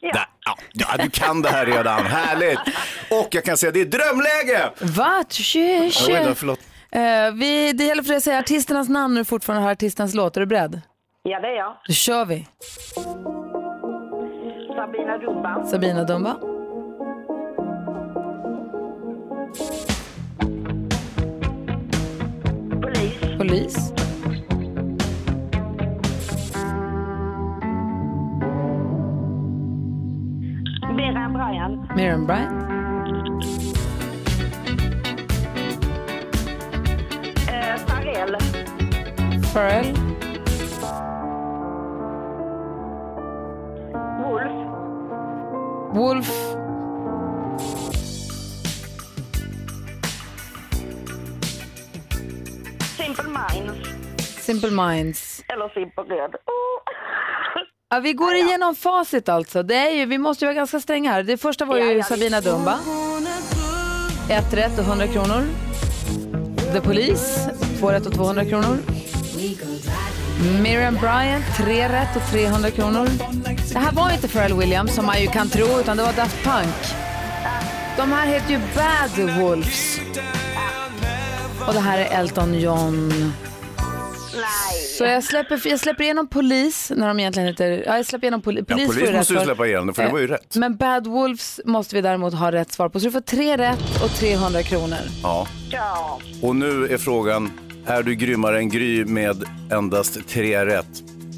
[0.00, 0.12] ja.
[0.12, 0.56] Där, ja.
[0.72, 2.00] ja, du kan det här redan.
[2.06, 2.58] Härligt!
[3.10, 4.70] Och jag kan säga det är drömläge!
[4.96, 5.24] Va?
[5.28, 6.28] Tjö, Oj tjö.
[6.28, 6.58] då, förlåt.
[6.90, 7.00] Eh,
[7.34, 10.36] vi, det gäller för dig att säga artisternas namn när du fortfarande hör artistens låt.
[10.36, 10.80] Är du beredd?
[11.22, 11.76] Ja, det är jag.
[11.88, 12.46] Då kör vi.
[14.76, 15.64] Sabina Dumba.
[15.66, 16.36] Sabina Dumba.
[22.80, 23.14] Polis.
[23.38, 23.92] Polis.
[30.92, 31.94] Miriam Bryant.
[31.94, 32.52] Miriam Bryant.
[37.48, 38.34] Eh, Farrell.
[39.52, 39.94] Pharrell.
[44.18, 44.54] Wolf.
[45.94, 46.43] Wolf.
[54.64, 55.44] Simple Minds.
[55.48, 56.30] Eller Simple Red.
[57.90, 59.62] Ja, vi går igenom facit alltså.
[59.62, 61.22] Det är ju, vi måste ju vara ganska stränga här.
[61.22, 62.40] Det första var ju Ja, ja, Sabina.
[62.40, 62.78] Dumba.
[64.30, 65.42] Ett rätt och 100 kronor.
[66.72, 67.50] The Police,
[67.80, 68.78] två rätt och 200 kronor.
[70.62, 73.06] Miriam Bryant, tre rätt och 300 kronor.
[73.72, 76.44] Det här var inte Pharrell Williams som man ju kan tro, utan det var Daft
[76.44, 76.74] Punk.
[77.96, 80.00] De här heter ju Bad Wolves.
[81.66, 83.12] Och det här är Elton John.
[84.36, 84.80] Nej.
[84.98, 88.42] Så jag släpper, jag släpper igenom polis när de egentligen heter, ja, jag släpper igenom
[88.42, 88.86] poli, Ja, polis.
[88.86, 90.56] får polis rätt måste du släppa igenom, för det var ju rätt.
[90.56, 93.00] Men Bad Wolves måste vi däremot ha rätt svar på.
[93.00, 94.98] Så du får tre rätt och 300 kronor.
[95.22, 95.46] Ja.
[95.70, 96.20] Ja.
[96.42, 97.52] Och nu är frågan,
[97.86, 100.86] är du grymmare än Gry med endast tre rätt?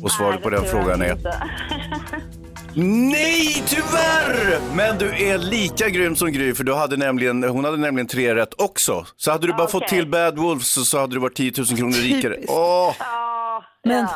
[0.03, 1.17] Och svaret på den frågan är
[2.79, 4.61] Nej, tyvärr!
[4.77, 8.35] Men du är lika grym som Gry, för du hade nämligen, hon hade nämligen tre
[8.35, 9.07] rätt också.
[9.17, 9.99] Så hade du bara fått Okej.
[9.99, 12.37] till Bad Wolves så, så hade du varit 10 000 kronor rikare.
[12.49, 12.95] Åh!
[13.85, 14.07] Men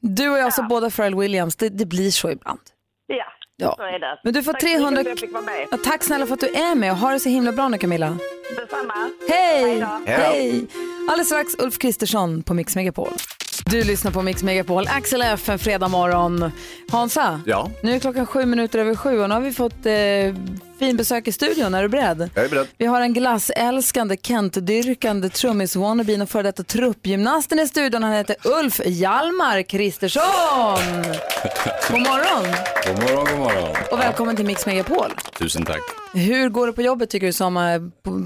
[0.00, 2.60] du och jag, alltså båda Pharrell Williams, det, det blir så ibland.
[3.06, 3.24] Ja,
[3.56, 3.74] Ja.
[3.76, 4.20] så är det.
[4.24, 5.66] Men du får Tack så mycket 300 för att jag fick vara med.
[5.70, 7.78] Ja, tack snälla för att du är med och ha det så himla bra nu
[7.78, 8.16] Camilla.
[8.56, 8.94] Detsamma.
[9.28, 9.84] Hej!
[10.06, 10.66] Hej!
[11.08, 13.08] Alldeles strax Ulf Kristersson på Mix Megapol.
[13.70, 16.52] Du lyssnar på Mix Megapol, Axel F en fredag morgon.
[16.90, 19.92] Hansa, Ja, nu är klockan sju minuter över sju och nu har vi fått eh,
[20.78, 21.74] fin besök i studion.
[21.74, 22.30] Är du beredd?
[22.34, 22.66] jag är beredd.
[22.78, 28.02] Vi har en glassälskande, Kent-dyrkande trummis-wannabeen och före detta truppgymnasten i studion.
[28.02, 30.24] Han heter Ulf Hjalmar Kristersson.
[31.90, 32.54] God morgon
[32.86, 33.76] God morgon, god morgon.
[33.92, 35.12] och välkommen till Mix Megapol.
[35.38, 35.80] Tusen tack.
[36.14, 37.80] Hur går det på jobbet tycker du som eh,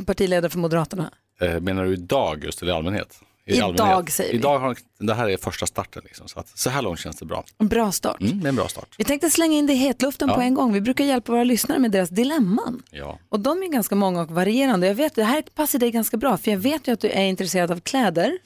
[0.06, 1.10] partiledare för Moderaterna?
[1.40, 3.20] Eh, menar du idag just eller i allmänhet?
[3.46, 4.12] I Idag, allmänhet.
[4.12, 4.38] säger vi.
[4.38, 7.24] Idag har, det här är första starten, liksom, så, att, så här långt känns det
[7.26, 7.44] bra.
[7.58, 8.20] En bra start.
[8.20, 8.88] Mm, det är en bra start.
[8.98, 10.34] Vi tänkte slänga in det i hetluften Ja.
[10.34, 10.72] på en gång.
[10.72, 12.82] Vi brukar hjälpa våra lyssnare med deras dilemman.
[12.90, 13.18] Ja.
[13.28, 14.86] Och de är ganska många och varierande.
[14.86, 17.24] Jag vet, det här passar dig ganska bra, för jag vet ju att du är
[17.24, 18.38] intresserad av kläder.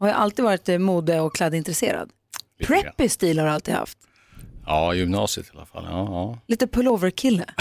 [0.00, 2.10] Och har alltid varit eh, mode och klädintresserad.
[2.58, 2.82] Lite grann.
[2.82, 3.98] Preppy stil har du alltid haft.
[4.66, 5.84] ja, gymnasiet i alla fall.
[5.90, 6.38] Ja, ja.
[6.46, 7.44] Lite pulloverkille.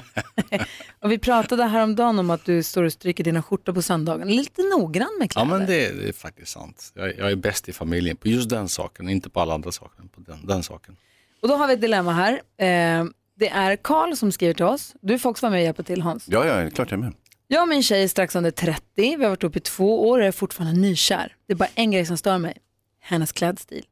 [1.00, 4.28] och vi pratade häromdagen om att du står och stryker dina skjortor på söndagen.
[4.28, 5.58] Lite noggrann med ja kläder.
[5.58, 6.92] men det, det är faktiskt sant.
[6.94, 9.94] Jag, jag är bäst i familjen på just den saken, inte på alla andra saker.
[9.98, 10.96] men På den, den saken.
[11.42, 12.32] Och då har vi ett dilemma här.
[12.56, 14.94] Eh, det är Karl som skriver till oss.
[15.00, 16.24] Du får också vara med och hjälpa till Hans.
[16.28, 17.12] Ja, ja, klart jag är med.
[17.48, 18.82] Jag och min tjej är strax under 30.
[18.94, 21.36] Vi har varit uppe i två år och är fortfarande nykär.
[21.46, 22.58] Det är bara en grej som stör mig.
[23.00, 23.84] Hennes klädstil.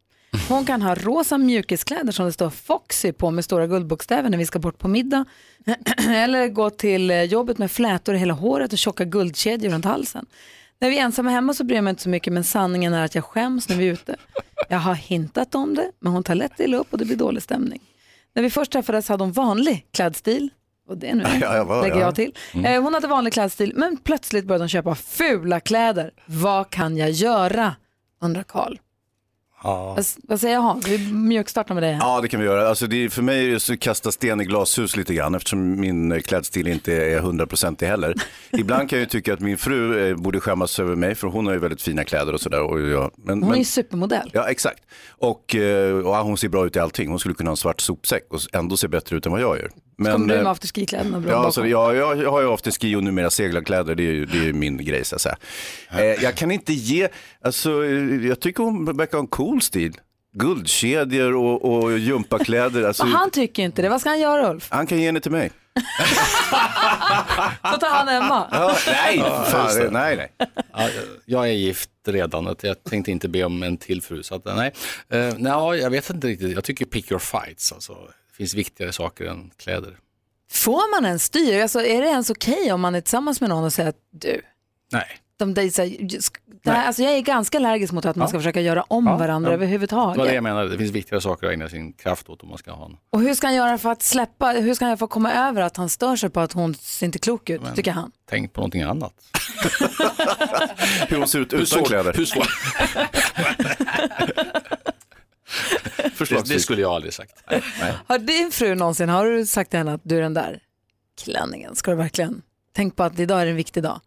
[0.50, 4.46] Hon kan ha rosa mjukiskläder som det står Foxy på med stora guldbokstäver när vi
[4.46, 5.24] ska bort på middag.
[6.08, 10.26] Eller gå till eh, jobbet med flätor i hela håret och tjocka guldkedjor runt halsen.
[10.80, 13.04] När vi är ensamma hemma så bryr jag mig inte så mycket, men sanningen är
[13.04, 14.16] att jag skäms när vi är ute.
[14.68, 17.42] Jag har hintat om det, men hon tar lätt illa upp och det blir dålig
[17.42, 17.80] stämning.
[18.34, 20.48] När vi först träffades hade hon vanlig klädstil.
[20.88, 22.00] Och det nu Ja, jag var- lägger ja.
[22.00, 22.34] jag till.
[22.64, 26.10] Eh, hon hade vanlig klädstil, men plötsligt började hon köpa fula kläder.
[26.26, 27.76] Vad kan jag göra?
[28.22, 28.76] undrar Karl.
[29.62, 29.98] Ja.
[30.22, 30.88] Vad, säger jag Hans?
[30.88, 31.98] Vi mjukstartar med dig.
[32.00, 32.68] Ja, det kan vi göra.
[32.68, 35.34] Alltså, det är, för mig är det så att kasta sten i glashus lite grann
[35.34, 38.14] eftersom min eh, klädstil inte är hundraprocentig heller.
[38.50, 41.52] Ibland kan jag tycka att min fru eh, borde skämmas över mig för hon har
[41.52, 42.62] ju väldigt fina kläder och sådär.
[42.62, 44.30] Och jag, men, Hon är ju supermodell.
[44.34, 44.82] Ja, exakt.
[45.18, 47.08] Och, eh, och hon ser bra ut i allting.
[47.10, 49.58] Hon skulle kunna ha en svart sopsäck och ändå se bättre ut än vad jag
[49.58, 49.70] gör.
[50.04, 52.96] Så kommer du eh, med afterski-kläderna bra Ja, så jag, jag, jag har ju afterski
[52.96, 55.36] och numera seglarkläder, det är ju det är ju min grej så att säga.
[55.90, 57.08] Eh, jag kan inte ge,
[57.44, 59.92] alltså eh, jag tycker hon verkar ha en cool stil.
[60.32, 62.84] Guldkedjor och, och gympakläder.
[62.84, 63.88] Alltså, Och han tycker inte det.
[63.88, 64.68] Vad ska han göra Ulf?
[64.70, 65.50] han kan ge henne till mig.
[67.72, 68.48] Så tar han Emma.
[68.50, 70.32] Ja, nej, Ja, fan, nej, nej.
[70.72, 70.88] Ja,
[71.24, 74.22] jag är gift redan, jag tänkte inte be om en till fru.
[74.22, 74.72] Så att, nej.
[75.14, 76.54] Uh, nej, jag vet inte riktigt.
[76.54, 77.72] Jag tycker pick your fights.
[77.72, 77.96] Alltså.
[78.40, 79.96] Finns viktigare saker än kläder.
[80.52, 81.60] Får man ens styr?
[81.62, 84.40] Alltså, är det ens okej om man är tillsammans med någon och säger att du,
[84.92, 85.06] Nej.
[85.38, 85.82] de, är så
[86.64, 88.28] det här, alltså, jag är ganska allergisk mot att man Ja.
[88.28, 89.54] ska försöka göra om Ja, varandra ja.
[89.54, 90.14] överhuvudtaget.
[90.14, 90.68] Det var det jag menade.
[90.68, 92.96] Det finns viktigare saker att ägna sin kraft åt om man ska ha en.
[93.10, 95.32] Och hur ska han göra för att släppa, hur ska han göra för att komma
[95.32, 98.12] över att han stör sig på att hon ser inte klok ut, Men- tycker han?
[98.30, 99.12] Tänk på någonting annat.
[101.08, 102.12] Hur hon ser ut Hur utan kläder.
[102.12, 102.26] Hur?
[106.28, 107.44] det, det skulle jag aldrig sagt.
[107.50, 107.62] Nej.
[107.80, 107.92] Nej.
[108.06, 110.60] Har din fru någonsin, har du sagt till henne att du är den där
[111.24, 112.42] klänningen, ska du verkligen?
[112.72, 114.00] Tänk på att idag är en viktig dag.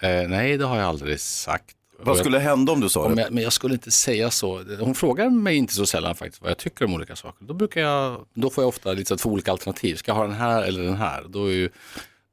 [0.00, 1.76] Eh, nej, det har jag aldrig sagt.
[1.98, 3.22] Vad skulle hända om du sa Om det?
[3.22, 4.62] jag, men jag skulle inte säga så.
[4.80, 7.44] Hon frågar mig inte så sällan faktiskt vad jag tycker om olika saker.
[7.44, 9.94] Då, brukar jag, då får jag ofta lite två olika alternativ.
[9.96, 11.24] Ska jag ha den här eller den här?
[11.28, 11.70] Då är, ju,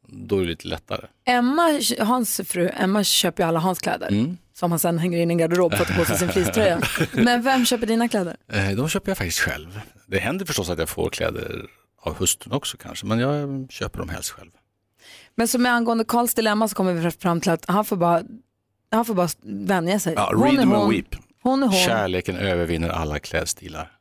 [0.08, 1.06] då är det lite lättare.
[1.26, 4.08] Emma, Hans fru, Emma köper ju alla Hans kläder.
[4.08, 4.38] Mm.
[4.62, 6.82] Som han sen hänger in i en garderob för att ta på sig sin fleecetröja.
[7.12, 8.36] Men vem köper dina kläder?
[8.52, 9.82] Eh, de köper jag faktiskt själv.
[10.08, 11.66] Det händer förstås att jag får kläder
[12.02, 14.50] av hustrun också kanske, men jag köper dem helst själv.
[15.36, 18.22] Men som med angående Karls dilemma så kommer vi fram till att han får bara,
[18.92, 20.14] han får bara vänja sig.
[20.14, 21.16] Ja, Hon read är them and hon, weep.
[21.44, 21.76] hon är hon.
[21.76, 23.92] Kärleken övervinner alla klädstilar.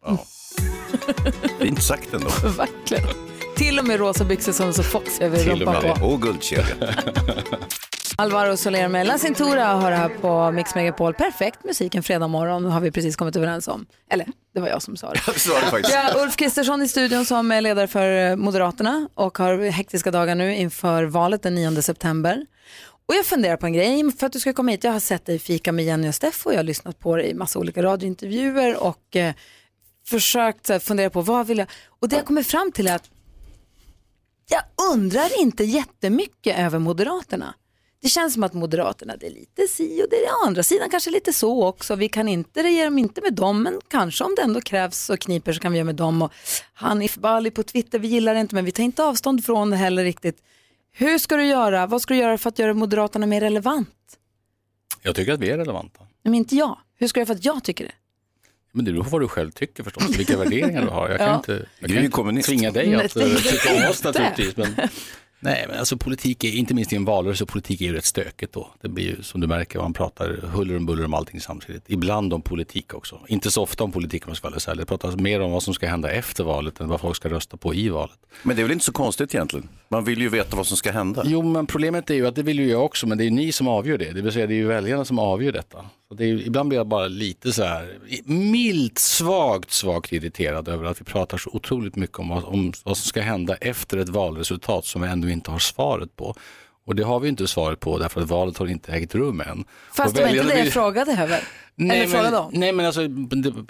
[1.61, 2.29] Fint sagt ändå.
[2.59, 3.09] Verkligen.
[3.57, 6.07] Till och med rosa byxor som är så foxiga över rumpan på.
[6.07, 6.65] Och guldkedja.
[8.21, 11.15] Alvaro Soler med La Cintura hör här på Mix Megapol.
[11.15, 13.87] Perfekt musik en fredag morgon har vi precis kommit överens om.
[14.11, 15.21] Eller, det var jag som sa det.
[15.83, 20.35] Det har Ulf Kristersson i studion som är ledare för Moderaterna och har hektiska dagar
[20.35, 22.47] nu inför valet den 9 september.
[23.09, 25.27] Och jag funderar på en grej, för att du ska komma hit, jag har sett
[25.27, 27.83] dig fika med Jenny och Steff och jag har lyssnat på dig i massa olika
[27.83, 29.35] radiointervjuer och eh,
[30.07, 31.69] försökt så här, fundera på vad vill jag,
[32.01, 33.11] och det jag kommer fram till är att
[34.51, 37.55] jag undrar inte jättemycket över Moderaterna.
[38.03, 40.91] Det känns som att Moderaterna, det är lite si och det är å andra sidan
[40.91, 41.95] kanske lite så också.
[41.95, 45.53] Vi kan inte regera inte med dem, men kanske om det ändå krävs och kniper
[45.53, 46.23] så kan vi göra med dem.
[46.23, 46.33] Och
[46.75, 49.77] Hanif Bali på Twitter, vi gillar det inte, men vi tar inte avstånd från det
[49.77, 50.43] heller riktigt.
[50.93, 51.87] Hur ska du göra?
[51.87, 53.89] Vad ska du göra för att göra Moderaterna mer relevant?
[55.03, 56.01] Jag tycker att vi är relevanta.
[56.23, 56.79] Men inte jag.
[56.97, 57.93] Hur ska jag göra för att jag tycker det?
[58.73, 61.09] Men det beror på vad du själv tycker förstås, vilka värderingar du har.
[61.09, 61.37] Jag kan Ja.
[61.37, 62.49] inte, jag kan ju inte kommunist.
[62.49, 64.57] tvinga dig att eh, tycka om oss naturligtvis.
[64.57, 64.75] Men,
[65.41, 68.53] nej, men alltså politik, är, inte minst i en valrörelse, politik är ju rätt stökigt
[68.53, 68.71] då.
[68.81, 71.85] Det blir ju som du märker, man pratar huller om buller om allting samtidigt.
[71.87, 73.21] Ibland om politik också.
[73.29, 74.83] Inte så ofta om politik om man ska vara ärlig.
[74.83, 77.57] Det pratas mer om vad som ska hända efter valet än vad folk ska rösta
[77.57, 78.19] på i valet.
[78.43, 79.69] Men det är väl inte så konstigt egentligen?
[79.89, 81.23] Man vill ju veta vad som ska hända.
[81.27, 83.31] Jo, men problemet är ju att det vill ju jag också, men det är ju
[83.31, 84.13] ni som avgör det.
[84.13, 85.85] Det vill säga det är ju väljarna som avgör detta.
[86.11, 90.85] Så det är, ibland blir jag bara lite så här milt svagt, svagt irriterad över
[90.85, 94.09] att vi pratar så otroligt mycket om vad, om vad som ska hända efter ett
[94.09, 96.35] valresultat som vi ändå inte har svaret på.
[96.87, 99.65] Och det har vi inte svaret på därför att valet har inte ägt rum än.
[99.93, 101.41] Fast det var inte det jag frågade över.
[101.75, 102.51] Nej, Eller frågade om.
[102.55, 103.01] nej men alltså,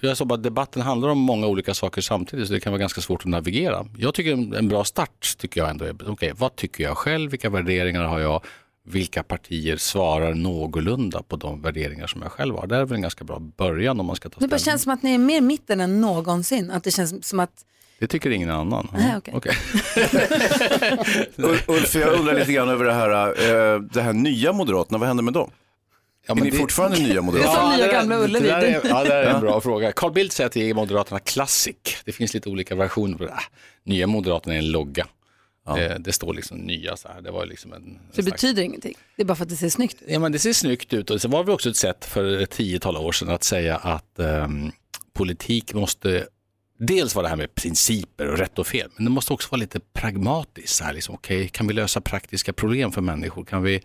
[0.00, 2.81] jag sa bara att debatten handlar om många olika saker samtidigt så det kan vara
[2.81, 3.87] ganska svårt att navigera.
[3.98, 7.31] Jag tycker en, en bra start tycker jag ändå är, okej vad tycker jag själv,
[7.31, 8.44] vilka värderingar har jag,
[8.87, 12.66] vilka partier svarar någorlunda på de värderingar som jag själv har.
[12.66, 14.59] Det är väl en ganska bra början om man ska ta Det ställning.
[14.64, 16.71] känns som att ni är mer mitten än någonsin.
[16.71, 17.51] Att det känns som att,
[17.99, 18.88] Det tycker ingen annan.
[18.93, 19.35] Nej, okej.
[19.37, 19.53] Okej.
[21.37, 23.11] Ul- Ulf, jag undrar lite grann över det här,
[23.75, 25.51] eh, det här nya Moderaterna, vad händer med dem?
[26.27, 27.55] Ja, är ni det- fortfarande nya Moderaterna?
[27.61, 28.49] Som nya det gamla Ullevi.
[28.49, 29.40] Det där är, ja, det är en Ja.
[29.40, 29.93] bra fråga.
[29.93, 31.77] Carl Bildt säger att det är Moderaterna Classic.
[32.05, 33.33] Det finns lite olika versioner på det.
[33.33, 33.43] Ah,
[33.85, 35.07] nya Moderaterna är en logga.
[35.78, 37.20] Eh, Det står liksom nya så här.
[37.20, 38.94] Det var liksom en, så det slags- betyder ingenting.
[39.16, 40.09] Det är bara för att det ser snyggt ut.
[40.11, 42.50] Ja, men det ser snyggt ut och så var det också ett sätt för ett
[42.50, 44.72] tiotal år sedan att säga att ehm,
[45.12, 46.26] politik måste
[46.78, 49.59] dels vara det här med principer och rätt och fel, men det måste också vara
[49.61, 50.68] lite pragmatiskt.
[50.76, 53.44] Så här, liksom, okej, kan vi lösa praktiska problem för människor?
[53.44, 53.80] Kan vi,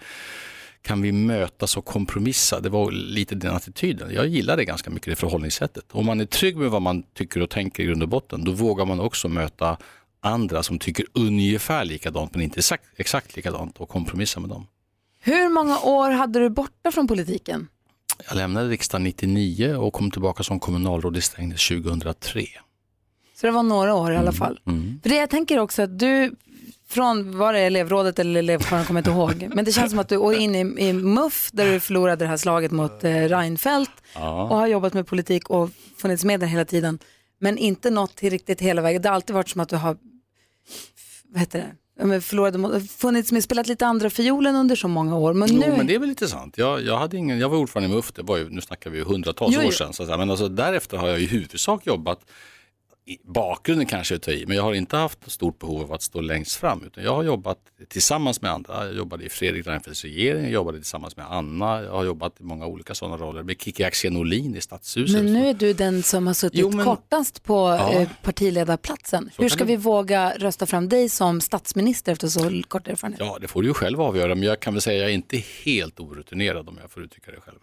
[0.81, 2.59] kan vi mötas och kompromissa?
[2.59, 4.13] Det var lite den attityden.
[4.13, 5.83] Jag gillar det ganska mycket, det förhållningssättet.
[5.91, 8.51] Om man är trygg med vad man tycker och tänker i grund och botten, då
[8.51, 9.77] vågar man också möta
[10.25, 14.67] andra som tycker ungefär likadant men inte exakt, exakt likadant och kompromissa med dem.
[15.19, 17.67] Hur många år hade du borta från politiken?
[18.27, 22.45] Jag lämnade riksdagen 99 och kom tillbaka som kommunalråd i Strängnäs 2003.
[23.35, 24.59] Så det var några år i alla fall.
[24.67, 24.99] Mm.
[25.03, 26.35] För det jag tänker också att du,
[26.87, 30.19] från var det elevrådet eller elevkåren, kommer inte ihåg, men det känns som att du
[30.19, 30.59] går in i,
[30.89, 34.43] i MUF där du förlorade det här slaget mot eh, Reinfeldt Ja.
[34.43, 36.99] och har jobbat med politik och funnits med där hela tiden,
[37.39, 39.01] men inte nått till riktigt hela vägen.
[39.01, 39.97] Det har alltid varit som att du har
[41.35, 41.75] vad heter det?
[41.99, 45.33] Ja, förlorade, funnits med, spelat lite andra fiolen under så många år.
[45.33, 46.57] Men Jo, nu, men det är väl lite sant.
[46.57, 48.97] Jag, jag, hade ingen, jag var ordförande i MUF, det var ju, nu snackar vi
[48.97, 49.93] ju hundratals Jo, år sedan.
[49.93, 50.05] Så.
[50.05, 52.19] Men alltså, därefter har jag i huvudsak jobbat,
[53.23, 56.21] bakgrunden kanske jag tar i, men jag har inte haft stort behov av att stå
[56.21, 56.83] längst fram.
[56.85, 57.57] Utan jag har jobbat
[57.89, 58.85] tillsammans med andra.
[58.85, 62.43] Jag jobbade i Fredrik Reinfeldts regering, jag jobbade tillsammans med Anna, jag har jobbat i
[62.43, 63.43] många olika sådana roller.
[63.43, 65.23] Med Kikki Axén Olin i Stadshuset.
[65.23, 67.91] men nu är du den som har suttit Jo, men- kortast på Ja.
[67.93, 69.29] eh, partiledarplatsen.
[69.35, 73.19] Så Hur ska det- vi våga rösta fram dig som statsminister efter så kort erfarenhet?
[73.19, 75.15] Ja, det får du ju själv avgöra, men jag kan väl säga att jag är
[75.15, 77.59] inte helt orutinerad om jag får uttrycka det själv.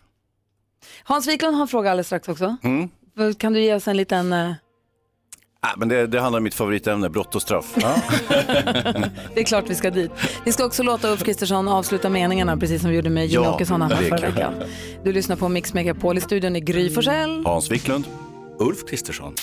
[1.05, 2.57] Hans Wiklund har en fråga alldeles strax också.
[2.63, 2.89] Mm.
[3.35, 4.55] Kan du ge oss en liten...
[5.67, 7.75] Ah, men det, det handlar om mitt favoritämne, brott och straff.
[9.35, 10.11] Det är klart vi ska dit.
[10.45, 13.55] Vi ska också låta Ulf Kristersson avsluta meningarna precis som vi gjorde med Jimmie Ja,
[13.55, 14.55] Åkesson här förra veckan.
[15.05, 17.43] Du lyssnar på Mix Megapol i studion i Gry Forssell.
[17.47, 18.05] Hans Wiklund.
[18.59, 19.35] Ulf Kristersson.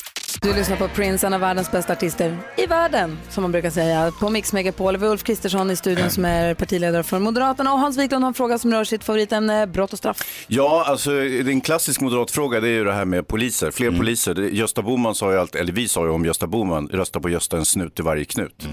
[0.42, 4.12] Du lyssnar på Prince, en av världens bästa artister i världen, som man brukar säga.
[4.20, 7.80] På Mix Megapol har vi Ulf Kristersson i studion som är partiledare för Moderaterna och
[7.80, 10.46] Hans Wiklund har en fråga som rör sitt favoritämne, brott och straff.
[10.48, 14.34] Ja, alltså en klassisk moderat fråga det är ju det här med poliser, fler poliser.
[14.34, 17.30] Det, Gösta Bohman sa ju alltid, eller vi sa ju om Gösta Bohman, rösta på
[17.30, 18.68] Gösta en snut i varje knut.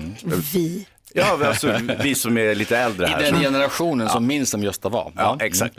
[0.54, 0.86] Vi.
[1.12, 3.20] Ja, men alltså vi som är lite äldre I här.
[3.22, 5.12] den så- generationen som minns som Gösta var.
[5.16, 5.78] Ja, exakt.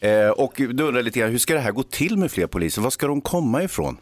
[0.00, 2.46] eh, och då undrar jag lite grann, hur ska det här gå till med fler
[2.46, 2.82] poliser?
[2.82, 3.96] Var ska de komma ifrån?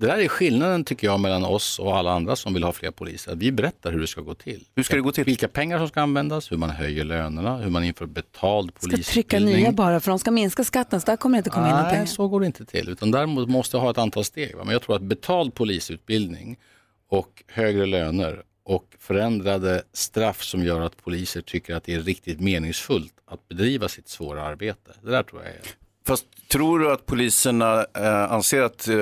[0.00, 2.90] Det där är skillnaden tycker jag mellan oss och alla andra som vill ha fler
[2.90, 3.32] poliser.
[3.32, 4.64] Att Vi berättar hur det ska gå till.
[4.74, 5.24] Hur ska det gå till?
[5.24, 9.52] Vilka pengar som ska användas, hur man höjer lönerna, hur man inför betald Ska polisutbildning.
[9.54, 11.70] trycka nya bara för de ska minska skatten så där kommer det inte komma in
[11.70, 12.06] några Nej, pengar.
[12.06, 12.88] så går det inte till.
[12.88, 14.56] Utan däremot måste jag ha ett antal steg.
[14.56, 16.56] Men jag tror att betald polisutbildning
[17.10, 22.40] och högre löner och förändrade straff som gör att poliser tycker att det är riktigt
[22.40, 24.90] meningsfullt att bedriva sitt svåra arbete.
[25.02, 25.60] Det där tror jag är
[26.06, 28.96] Fast tror du att poliserna eh, anser att eh,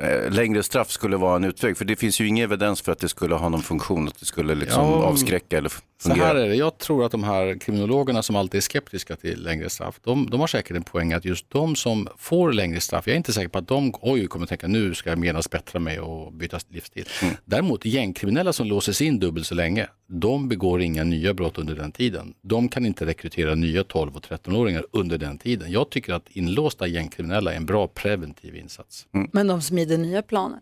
[0.00, 1.76] eh, längre straff skulle vara en utväg?
[1.76, 4.26] För det finns ju ingen evidens för att det skulle ha någon funktion, att det
[4.26, 5.74] skulle liksom Ja, avskräcka eller Så
[6.08, 6.30] här fungera.
[6.44, 10.00] är det, jag tror att de här kriminologerna som alltid är skeptiska till längre straff,
[10.04, 13.16] de, de har säkert en poäng att just de som får längre straff, jag är
[13.16, 16.32] inte säker på att de oj, kommer tänka nu ska jag genast bättra mig och
[16.32, 17.08] byta livsstil.
[17.44, 21.92] Däremot gängkriminella som låses in dubbelt så länge, de begår inga nya brott under den
[21.92, 22.34] tiden.
[22.42, 25.72] De kan inte rekrytera nya 12 och 13-åringar under den tiden.
[25.72, 26.28] Jag tycker att
[26.68, 29.06] inlåsta gängkriminella är en bra preventiv insats.
[29.32, 30.58] Men de smider nya planer.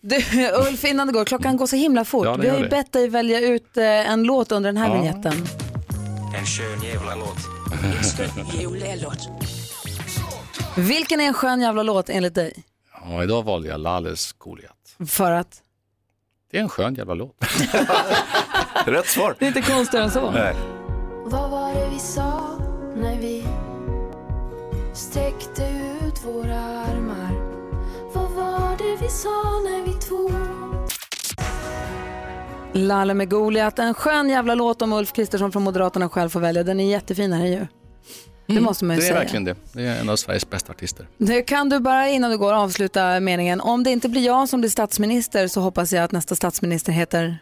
[0.00, 0.16] Du,
[0.68, 2.24] Ulf, innan det går, klockan går så himla fort.
[2.26, 4.94] Ja, Vi har ju bett dig välja ut eh, en låt under den här Ja.
[4.94, 5.32] vignetten.
[6.38, 7.36] En skön jävla låt.
[7.72, 9.28] En skön jävla låt.
[10.76, 12.64] Vilken är en skön jävla låt enligt dig?
[13.04, 14.96] Ja, idag valde jag Lales Goliat.
[15.08, 15.62] För att?
[16.50, 17.36] Det är en skön jävla låt.
[18.86, 19.36] Rätt svar.
[19.38, 20.30] Det är inte konstigare än så.
[20.30, 20.54] Nej.
[21.24, 22.58] Vad var det vi sa
[22.96, 23.44] när vi
[24.94, 25.62] sträckte
[26.06, 27.32] ut våra armar?
[28.14, 29.28] Vad var det vi sa
[29.64, 30.32] när vi tog?
[32.72, 36.62] Lalle med Goliat, en skön jävla låt om Ulf Kristersson från Moderaterna själv får välja.
[36.62, 37.66] Den är jättefin här ju.
[38.46, 39.04] Det måste man ju Mm.
[39.04, 39.20] Det är säga.
[39.20, 39.56] verkligen det.
[39.72, 41.08] Det är en av Sveriges bästa artister.
[41.18, 43.60] Det kan du bara innan du går avsluta meningen.
[43.60, 47.38] Om det inte blir jag som blir statsminister så hoppas jag att nästa statsminister heter...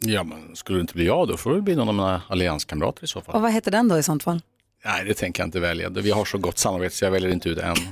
[0.00, 3.04] Ja, men skulle det inte bli jag då får det bli någon av mina allianskamrater
[3.04, 3.34] i så fall.
[3.34, 4.40] Och vad heter den då i sånt fall?
[4.84, 5.88] Nej, det tänker jag inte välja.
[5.88, 7.70] Vi har så gott samarbete så jag väljer inte ut en.
[7.76, 7.86] Okej,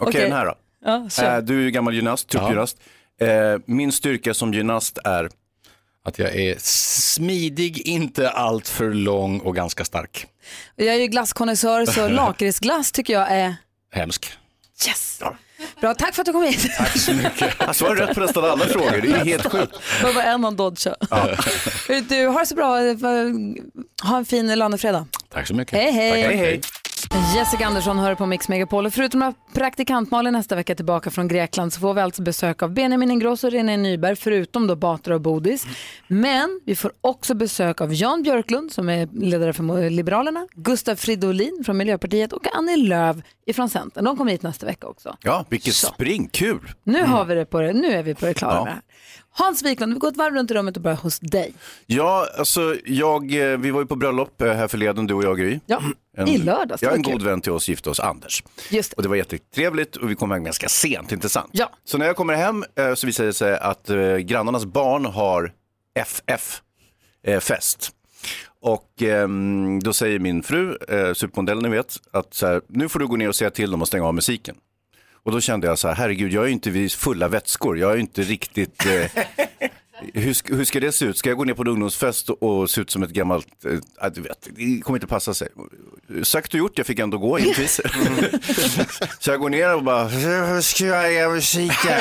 [0.00, 0.20] Okej.
[0.20, 0.54] den här då.
[0.84, 1.36] Ja, kör.
[1.36, 2.78] Eh, du är ju gammal gymnast, tuppgymnast.
[3.20, 3.28] Eh,
[3.64, 5.28] min styrka som gymnast är?
[6.04, 10.26] Att jag är smidig, inte allt för lång och ganska stark.
[10.76, 13.56] Jag är ju glasskonnässör så lakritsglass tycker jag är...
[13.92, 14.32] Hemsk.
[14.86, 15.22] Yes!
[15.80, 16.70] Bra, tack för att du kom hit.
[16.78, 17.54] Tack så mycket.
[17.58, 19.76] Han svarar rätt på nästan alla frågor, det är helt sjukt.
[20.00, 20.86] Det var en om Dodge.
[22.08, 22.68] Du, har det så bra.
[24.10, 25.06] Ha en fin lönefredag.
[25.32, 25.78] Tack så mycket.
[25.78, 26.22] Hej, hej.
[26.22, 26.60] Tack, hej.
[27.14, 28.86] Jessica Andersson hör på Mix Megapol.
[28.86, 32.62] Och Förutom att praktikant Malin nästa vecka tillbaka från Grekland så får vi alltså besök
[32.62, 35.66] av Benjamin Ingrosso och René Nyberg, förutom då Batra och Bodis.
[36.08, 41.62] Men vi får också besök av Jan Björklund som är ledare för Liberalerna, Gustav Fridolin
[41.66, 44.04] från Miljöpartiet och Annie Lööf ifrån Centern.
[44.04, 45.16] De kommer hit nästa vecka också.
[45.22, 46.70] Ja, vilket spring, kul.
[46.84, 47.72] Nu, har vi det på det.
[47.72, 48.64] nu är vi på det klara Ja.
[48.64, 48.82] med det här.
[49.36, 51.54] Hans Wiklund, vi går ett varv runt i rummet och börjar hos dig.
[51.86, 55.38] Ja, alltså jag, eh, vi var ju på bröllop eh, här förleden, du och jag
[55.38, 55.60] Gry.
[55.66, 55.82] Ja,
[56.16, 56.80] En, i lördags.
[56.80, 58.42] det Ja, var en god vän till oss gifte oss, Anders.
[58.70, 58.96] Just det.
[58.96, 61.50] Och det var jättetrevligt och vi kom hem ganska sent, inte sant?
[61.52, 61.70] Ja.
[61.84, 65.52] Så när jag kommer hem eh, så visar det sig att eh, grannarnas barn har
[67.24, 67.90] FF-fest.
[68.60, 72.98] Och ehm, då säger min fru, eh, supermodellen ni vet, att så här, nu får
[72.98, 74.56] du gå ner och säga till dem att stänga av musiken.
[75.24, 77.90] Och då kände jag så här, herregud, jag är ju inte vid fulla vätskor, jag
[77.90, 78.86] är ju inte riktigt...
[78.86, 78.90] Eh,
[80.14, 81.18] hur, hur ska det se ut?
[81.18, 84.20] Ska jag gå ner på en ungdomsfest och, se ut som ett gammalt, eh, du
[84.20, 85.48] vet, det kommer inte passa sig.
[86.22, 87.80] Sagt och gjort, jag fick ändå gå givetvis.
[89.18, 92.00] så jag går ner och bara, hur ska jag göra musiken?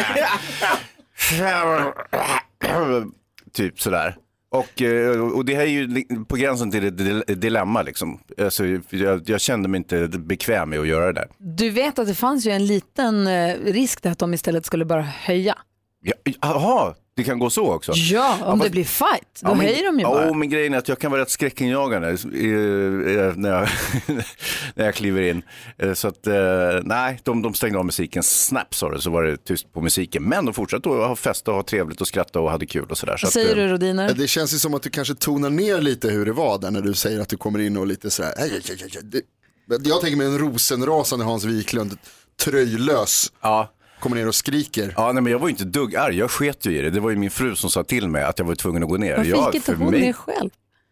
[3.54, 4.18] typ sådär.
[4.54, 8.20] Och, eh, och det här är ju på gränsen till ett dil- dilemma liksom.
[8.42, 11.28] Alltså, jag, jag kände mig inte bekväm med att göra det där.
[11.38, 15.02] Du vet att det fanns ju en liten eh, risk att de istället skulle bara
[15.02, 15.56] höja.
[16.02, 17.92] Ja, Jaha, det kan gå så också?
[17.96, 20.34] Ja, om det blir fight, då Ja, men, höjer de ju ja, bara.
[20.34, 23.70] men grejen är att jag kan vara rätt skräckinjagande eh, eh, när, jag,
[24.76, 25.42] när jag kliver in.
[25.78, 26.34] Eh, Så att, eh,
[26.84, 30.24] nej, de, de stängde av musiken snabbt sa det, så var det tyst på musiken.
[30.24, 32.98] Men de fortsatte att ha fest och ha trevligt och skratta och hade kul och
[32.98, 33.18] sådär.
[33.18, 34.14] Så Vad säger att, du Rodiner?
[34.14, 36.82] Det känns ju som att du kanske tonar ner lite hur det var där när
[36.82, 38.34] du säger att du kommer in och lite sådär.
[39.84, 41.98] Jag tänker mig en rosenrasande Hans Wiklund,
[42.44, 43.32] tröjlös.
[43.42, 43.74] Ja.
[44.04, 44.94] Kommer ner och skriker.
[44.98, 46.90] Ja, nej, men jag var ju inte dugg arg, jag sket ju i det.
[46.90, 48.98] Det var ju min fru som sa till mig att jag var tvungen att gå
[48.98, 49.18] ner.
[49.18, 50.50] Varför jag, gick inte hon mig- ner själv?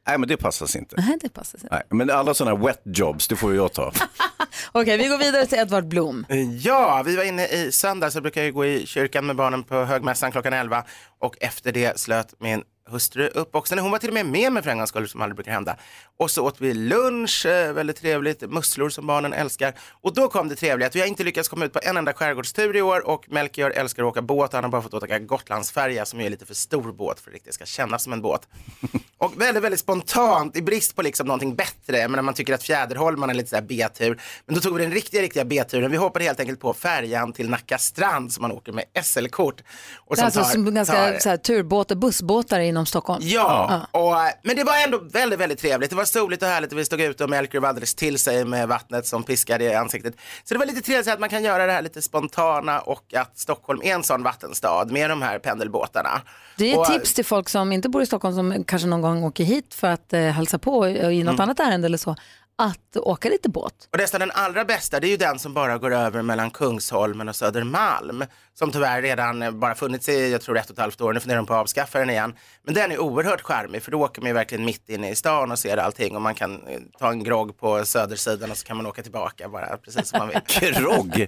[0.07, 0.95] Nej, men det passas inte.
[0.97, 1.69] Nej, det passar sig.
[1.71, 3.91] Nej, men alla sådana wet jobs, det får ju jag ta.
[4.71, 6.25] Okej, vi går vidare till Edvard Blom.
[6.59, 9.83] Ja, vi var inne i söndags så brukar jag gå i kyrkan med barnen på
[9.83, 10.83] högmässan klockan 11
[11.19, 13.79] och efter det slöt min hustru upp boxen.
[13.79, 15.77] Hon var till och med med mig för en gångs skull som aldrig brukar hända.
[16.17, 19.73] Och så åt vi lunch, eh, väldigt trevligt, musslor som barnen älskar.
[20.01, 22.13] Och då kom det trevliga att vi har inte lyckats komma ut på en enda
[22.13, 24.53] skärgårdstur i år och Melchior älskar att åka båt.
[24.53, 27.35] Han har bara fått åka Gotlandsfärja som är lite för stor båt för att det
[27.35, 28.47] riktigt ska kännas som en båt.
[29.17, 32.07] Och väldigt, väldigt spontant i brist på liksom någonting bättre.
[32.07, 34.21] Men man tycker att Fjäderholmen är lite sådär B-tur.
[34.45, 35.91] Men då tog vi den riktiga, riktiga B-turen.
[35.91, 39.61] Vi hoppade helt enkelt på färjan till Nacka strand som man åker med SL-kort.
[39.97, 43.21] Och Det är alltså tar- som ganska tar- så här, turbåtar, bussbåtar inom Stockholm.
[43.23, 44.13] Ja, Och,
[44.43, 45.89] men det var ändå väldigt, väldigt trevligt.
[45.89, 48.45] Det var soligt och härligt och vi stod ute och Melker var alldeles till sig
[48.45, 50.13] med vattnet som piskade i ansiktet.
[50.43, 53.39] Så det var lite trevligt att man kan göra det här lite spontana och att
[53.39, 56.21] Stockholm är en sån vattenstad med de här pendelbåtarna.
[56.57, 59.23] Det är och, tips till folk som inte bor i Stockholm som kanske någon gång
[59.23, 61.41] åker hit för att eh, hälsa på i något Mm.
[61.41, 62.15] annat ärende eller så,
[62.61, 63.73] att åka lite båt.
[63.91, 67.29] Och nästan den allra bästa det är ju den som bara går över mellan Kungsholmen
[67.29, 68.25] och Södermalm.
[68.53, 71.37] Som tyvärr redan bara funnits i, jag tror ett och ett halvt år, nu funderar
[71.37, 72.35] de på att avskaffa den igen.
[72.63, 75.51] Men den är oerhört charmig för då åker man ju verkligen mitt inne i stan
[75.51, 78.77] och ser allting och man kan eh, ta en grogg på södersidan och så kan
[78.77, 80.73] man åka tillbaka bara precis som man vill.
[80.81, 81.27] Grogg?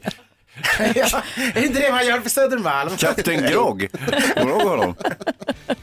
[0.95, 2.97] ja, är det inte det man gör på Södermalm?
[2.97, 3.89] Kapten Grogg,
[4.35, 4.95] kommer du ihåg honom?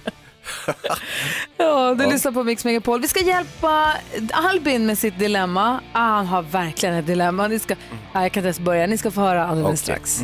[1.57, 3.01] Ja, du lyssnar på Mix Megapol.
[3.01, 3.93] Vi ska hjälpa
[4.33, 5.81] Albin med sitt dilemma.
[5.93, 7.49] Ah, han har verkligen ett dilemma.
[7.49, 7.75] Ni ska,
[8.13, 8.87] ah, jag kan inte ens börja.
[8.87, 10.21] Ni ska få höra alldeles strax.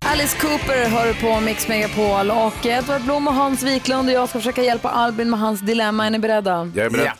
[0.00, 4.38] Alice Cooper hör på Mix Megapol och Edvard Blom och Hans Wiklund och jag ska
[4.38, 6.06] försöka hjälpa Albin med hans dilemma.
[6.06, 6.72] Är ni beredda?
[6.74, 7.12] Jag är beredd.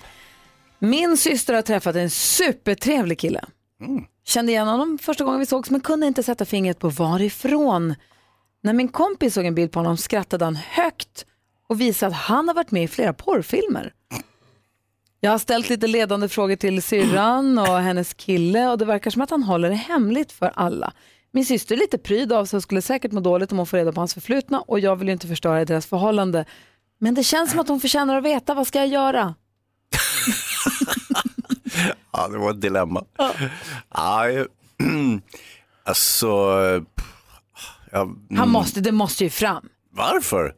[0.78, 3.44] Min syster har träffat en supertrevlig kille.
[4.26, 7.94] Kände igen honom första gången vi sågs men kunde inte sätta fingret på varifrån.
[8.62, 11.26] När min kompis såg en bild på honom skrattade han högt
[11.66, 13.92] och visade att han har varit med i flera porrfilmer.
[15.20, 19.22] Jag har ställt lite ledande frågor till syrran och hennes kille och det verkar som
[19.22, 20.92] att han håller det hemligt för alla.
[21.32, 23.76] Min syster är lite pryd av sig och skulle säkert må dåligt om hon får
[23.76, 26.44] reda på hans förflutna och jag vill ju inte förstöra deras förhållande.
[26.98, 29.34] Men det känns som att hon förtjänar att veta, vad ska jag göra?
[32.12, 33.04] Ja, det var ett dilemma.
[33.16, 33.32] Ja.
[35.84, 36.26] alltså,
[37.92, 39.68] ja, Han mm, måste, det måste ju fram.
[39.90, 40.54] varför?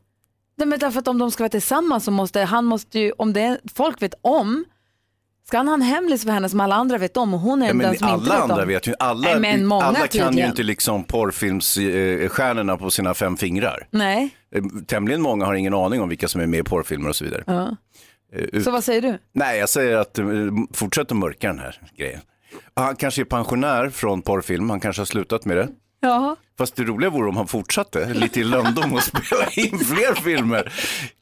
[0.58, 3.32] Nej, men därför att om de ska vara tillsammans så måste han måste ju, om
[3.32, 4.64] det är, folk vet om,
[5.46, 7.66] ska han ha en hemlis för henne som alla andra vet om och hon är
[7.66, 8.68] Ja, den som inte alla vet andra om.
[8.68, 10.50] vet ju, alla, Nej, men många alla kan ju tydligen.
[10.50, 13.86] inte liksom porrfilmsstjärnorna på sina fem fingrar.
[13.90, 17.16] Nej, Eh, Tämligen många har ingen aning om vilka som är med i porrfilmer och
[17.16, 17.44] så vidare.
[17.46, 17.76] ja.
[18.32, 19.18] Eh, ut- så vad säger du?
[19.32, 20.26] Nej, jag säger att eh,
[20.72, 22.20] fortsätt att mörka den här grejen.
[22.74, 25.68] Han kanske är pensionär från porrfilm, han kanske har slutat med det.
[26.00, 26.36] Ja.
[26.58, 30.72] Fast det roliga vore om han fortsatte lite i lönndom och spela in fler filmer.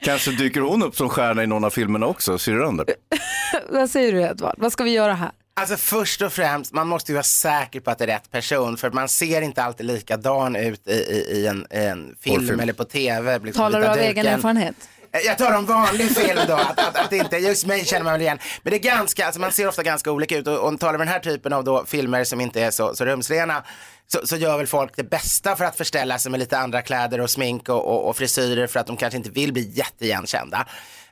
[0.03, 2.87] Kanske dyker hon upp som stjärna i någon av filmerna också, syrran där.
[3.71, 4.55] vad säger du Edvard?
[4.59, 5.31] Vad ska vi göra här?
[5.61, 8.77] Alltså först och främst, man måste ju vara säker på att det är rätt person
[8.77, 12.61] för man ser inte alltid likadan ut i, i, i, en, i en film Porrfilm.
[12.61, 13.39] eller på tv.
[13.39, 14.27] liksom, Talar du av egen duken.
[14.27, 14.75] erfarenhet?
[15.25, 18.23] Jag tar en vanlig film då, att, att, att inte, just mig känner man väl
[18.23, 18.39] igen.
[18.63, 20.99] Men det är ganska, alltså man ser ofta ganska olika ut och och talar vi
[20.99, 23.63] den här typen av då filmer som inte är så, så rumsrena
[24.07, 27.21] så, så gör väl folk det bästa för att förställa sig med lite andra kläder
[27.21, 30.67] och smink och, och, och frisyrer för att de kanske inte vill bli jätteigenkända.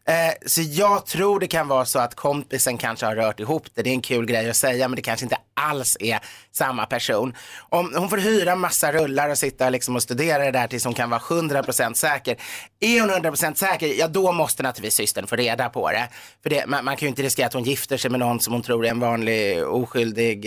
[0.09, 3.83] Eh, så jag tror det kan vara så att kompisen kanske har rört ihop det.
[3.83, 6.21] Det är en kul grej att säga men det kanske inte alls är
[6.53, 7.35] samma person.
[7.69, 10.95] Om hon får hyra massa rullar och sitta liksom och studera det där tills hon
[10.95, 12.37] kan vara 100% säker.
[12.81, 16.09] Är hon 100% säker, ja då måste naturligtvis systern få reda på det.
[16.43, 18.53] För det, man, man kan ju inte riskera att hon gifter sig med någon som
[18.53, 20.47] hon tror är en vanlig oskyldig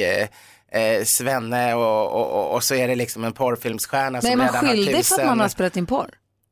[0.71, 4.31] eh, eh, svenne och, och, och, och så är det liksom en porrfilmsstjärna Men som
[4.31, 6.09] är man redan har skyldig för att tusen- man har spelat in porr?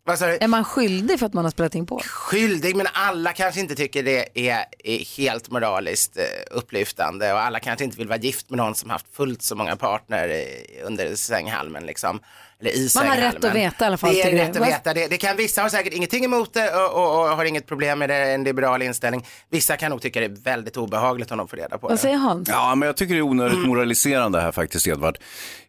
[0.07, 1.99] Är man skyldig för att man har spelat in porr?
[1.99, 7.59] skyldig, men alla kanske inte tycker det är, är helt moraliskt eh, upplyftande och alla
[7.59, 11.15] kanske inte vill vara gift med någon som haft fullt så många partner eh, under
[11.15, 12.19] sänghalmen liksom.
[12.61, 14.67] Eller i Man har rätt att veta i alla fall, Det är rätt att Vad-
[14.67, 14.93] veta.
[14.93, 17.99] Det, det kan, vissa har säkert ingenting emot det och, och, och har inget problem
[17.99, 19.25] med det, en liberal inställning.
[19.51, 22.01] Vissa kan nog tycka det är väldigt obehagligt om de får reda på Vad det.
[22.01, 22.49] säger Hans?
[22.49, 25.17] Ja, men jag tycker det är onödigt moraliserande här faktiskt, Edvard.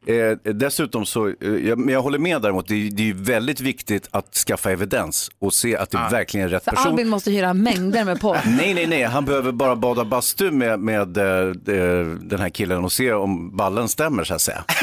[0.07, 3.61] Eh, dessutom så, eh, jag, men jag håller med däremot, det, är- det är väldigt
[3.61, 6.87] viktigt att skaffa evidens och se att det verkligen är rätt Så person.
[6.93, 8.39] Albin måste hyra mängder med porr.
[8.47, 12.84] Nej, nej, nej, han behöver bara bada bastu med, med eh, eh, den här killen
[12.84, 14.64] och se om ballen stämmer så att säga.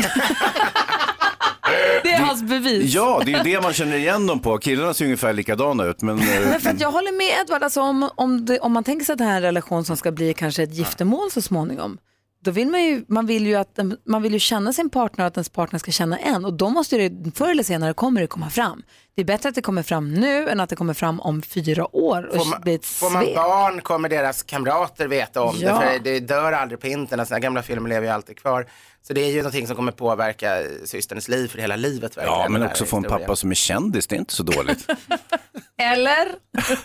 [2.17, 2.93] Det är hans bevis.
[2.93, 4.57] Ja, det är ju det man känner igen dem på.
[4.57, 6.19] Killarna ser ungefär likadana ut, men...
[6.19, 9.05] eh, Men för att jag håller med Edvard, alltså om, om, det, om man tänker
[9.05, 11.97] sig att det här är en relation som ska bli kanske ett giftermål så småningom,
[12.45, 15.27] då vill man ju, man vill ju, att, man vill ju känna sin partner och
[15.27, 18.27] att ens partner ska känna en och då måste det förr eller senare kommer det
[18.27, 18.83] komma fram.
[19.15, 21.95] Det är bättre att det kommer fram nu än att det kommer fram om fyra
[21.95, 23.35] år och Får man, blir ett får man svek.
[23.35, 25.73] barn kommer deras kamrater veta om Ja.
[25.73, 28.65] det, för det dör aldrig på internet, sådana gamla filmer lever ju alltid kvar.
[29.07, 32.17] Så det är ju någonting som kommer påverka systerns liv för hela livet.
[32.17, 34.87] verkligen, Ja, men också få en pappa som är kändis, det är inte så dåligt.
[35.77, 36.27] Eller?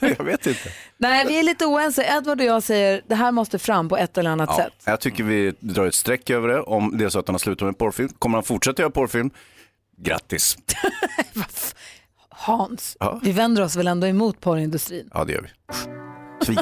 [0.18, 0.60] jag vet inte.
[0.96, 2.04] Nej, vi är lite oense.
[2.18, 4.72] Edvard och jag säger det här måste fram på ett eller annat Ja, sätt.
[4.84, 6.60] jag tycker vi drar ett streck över det.
[6.60, 9.30] Om det är så att han har slutat med porrfilm, kommer han fortsätta göra porrfilm?
[9.98, 10.56] Grattis.
[12.28, 13.20] Hans, Ja.
[13.22, 15.10] vi vänder oss väl ändå emot porrindustrin.
[15.14, 16.56] Ja, det gör vi.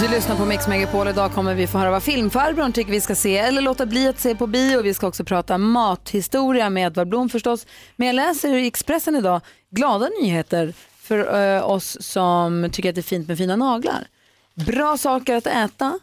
[0.00, 1.08] Du lyssnar på Mix Megapol.
[1.08, 4.20] Idag kommer vi få höra vad filmfarbrorn tycker vi ska se eller låta bli att
[4.20, 4.82] se på bio.
[4.82, 7.66] Vi ska också prata mathistoria med Edvard Blom förstås.
[7.96, 9.40] Men jag läser i Expressen idag
[9.70, 14.08] glada nyheter för eh, oss som tycker att det är fint med fina naglar.
[14.54, 15.98] Bra saker att äta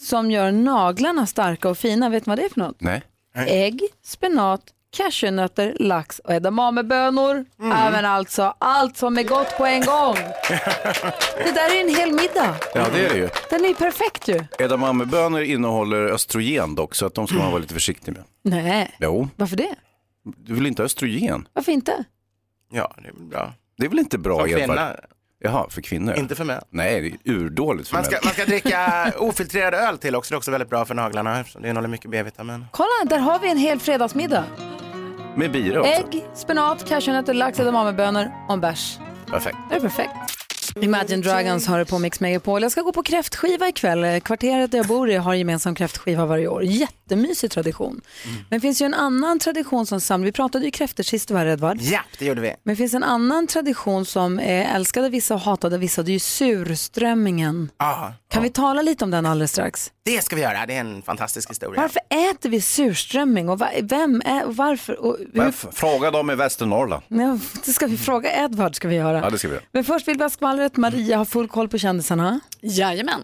[0.00, 2.08] som gör naglarna starka och fina.
[2.08, 2.80] Vet ni vad det är för något?
[2.80, 3.02] Nej.
[3.34, 4.62] Ägg, spenat,
[4.98, 7.44] cashewnötter, lax och edamamebönor.
[7.74, 10.14] Även alltså allt som är gott på en gång.
[11.44, 12.56] Det där är en hel middag.
[12.74, 13.28] Ja, det är det ju.
[13.50, 14.44] Den är ju perfekt ju.
[14.58, 18.24] Edamamebönor innehåller östrogen dock, så att de ska man vara lite försiktig med.
[18.44, 19.74] Nej, Jo, varför det?
[20.36, 21.48] du vill inte ha östrogen?
[21.52, 22.04] Varför inte?
[22.72, 23.52] Ja, det är väl bra.
[23.78, 24.66] Det är väl inte bra, Som Edvard?
[24.66, 24.96] kvinna.
[25.40, 26.14] Jaha, för kvinnor?
[26.14, 26.62] Inte för män.
[26.70, 28.20] Nej, det är urdåligt för Man ska, män.
[28.24, 31.40] man ska dricka ofiltrerad öl till också, det är också väldigt bra för naglarna.
[31.40, 32.64] eftersom Det innehåller mycket B-vitamin.
[32.72, 34.44] Kolla, där har vi en hel fredagsmiddag.
[35.38, 35.92] Med bira också.
[35.92, 38.98] Ägg, spenat, cashewnötter, lax, edamamebönor och en bärs.
[39.30, 39.56] Perfekt.
[39.70, 40.10] Det är perfekt.
[40.80, 42.62] Imagine Dragons har det på Mix Megapol.
[42.62, 44.20] Jag ska gå på kräftskiva ikväll.
[44.20, 46.62] Kvarteret där jag bor i har gemensam kräftskiva varje år.
[47.10, 48.00] Jättemysig tradition.
[48.24, 50.24] Men det finns ju en annan tradition som samlar.
[50.24, 51.78] Vi pratade ju kräftor sist var Edvard.
[51.80, 52.54] Ja, det gjorde vi.
[52.62, 56.02] Men det finns en annan tradition som är älskad av vissa och hatad av vissa.
[56.02, 57.70] Det är ju surströmmingen.
[57.78, 59.92] Ja, Kan vi tala lite om den alldeles strax?
[60.04, 60.66] det ska vi göra.
[60.66, 61.80] Det är en fantastisk historia.
[61.82, 62.00] Varför
[62.30, 65.00] äter vi surströmming och vem är och varför?
[65.00, 67.02] Och hur, Fråga dem i Västernorrland.
[67.08, 69.20] Ja, det ska vi fråga Edvard ska vi göra.
[69.20, 69.64] Ja, det ska vi göra.
[69.72, 70.76] Men först vill vi ha skvallret.
[70.76, 72.40] Maria har full koll på kändisarna.
[72.60, 73.20] Jajamän.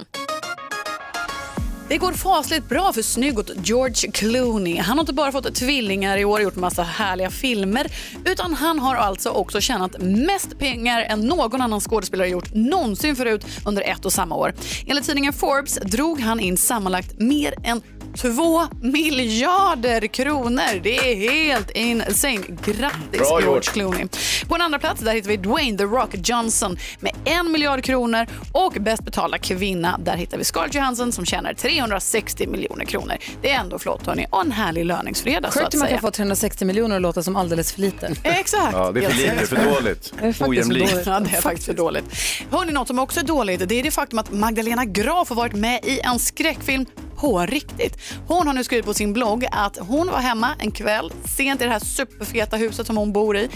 [1.89, 4.79] Det går fasligt bra för snyggot George Clooney.
[4.79, 7.87] Han har inte bara fått tvillingar i år och gjort massa härliga filmer
[8.25, 13.47] utan han har alltså också tjänat mest pengar än någon annan skådespelare gjort någonsin förut
[13.67, 14.55] under ett och samma år.
[14.87, 17.83] Enligt tidningen Forbes drog han in sammanlagt mer än
[18.19, 20.81] 2 miljarder kronor.
[20.83, 22.41] Det är helt insane.
[22.65, 23.65] Grattis Bra George gjort.
[23.65, 24.07] Clooney.
[24.49, 28.27] På en andra plats där hittar vi Dwayne The Rock Johnson med en miljard kronor
[28.53, 30.01] och bäst betalda kvinna.
[30.05, 33.17] Där hittar vi Scarlett Johansson som tjänar 360 miljoner kronor.
[33.43, 36.11] Det är ändå flott hörni och en härlig löningsfredag så Sjukt att man kan få
[36.11, 38.07] 360 miljoner att låta som alldeles för lite.
[38.23, 38.73] Exakt.
[38.73, 40.13] Ja, det är för lite, för dåligt.
[40.21, 40.91] Det är faktiskt för Ojämlikt.
[40.91, 41.07] dåligt.
[41.07, 42.05] Ja, det är faktiskt för dåligt.
[42.51, 45.53] Hörni, något som också är dåligt det är det faktum att Magdalena Graf har varit
[45.53, 46.87] med i en skräckfilm
[47.17, 47.99] på riktigt.
[48.27, 51.65] Hon har nu skrivit på sin blogg att hon var hemma en kväll sent i
[51.65, 53.49] det här superfeta huset som hon bor i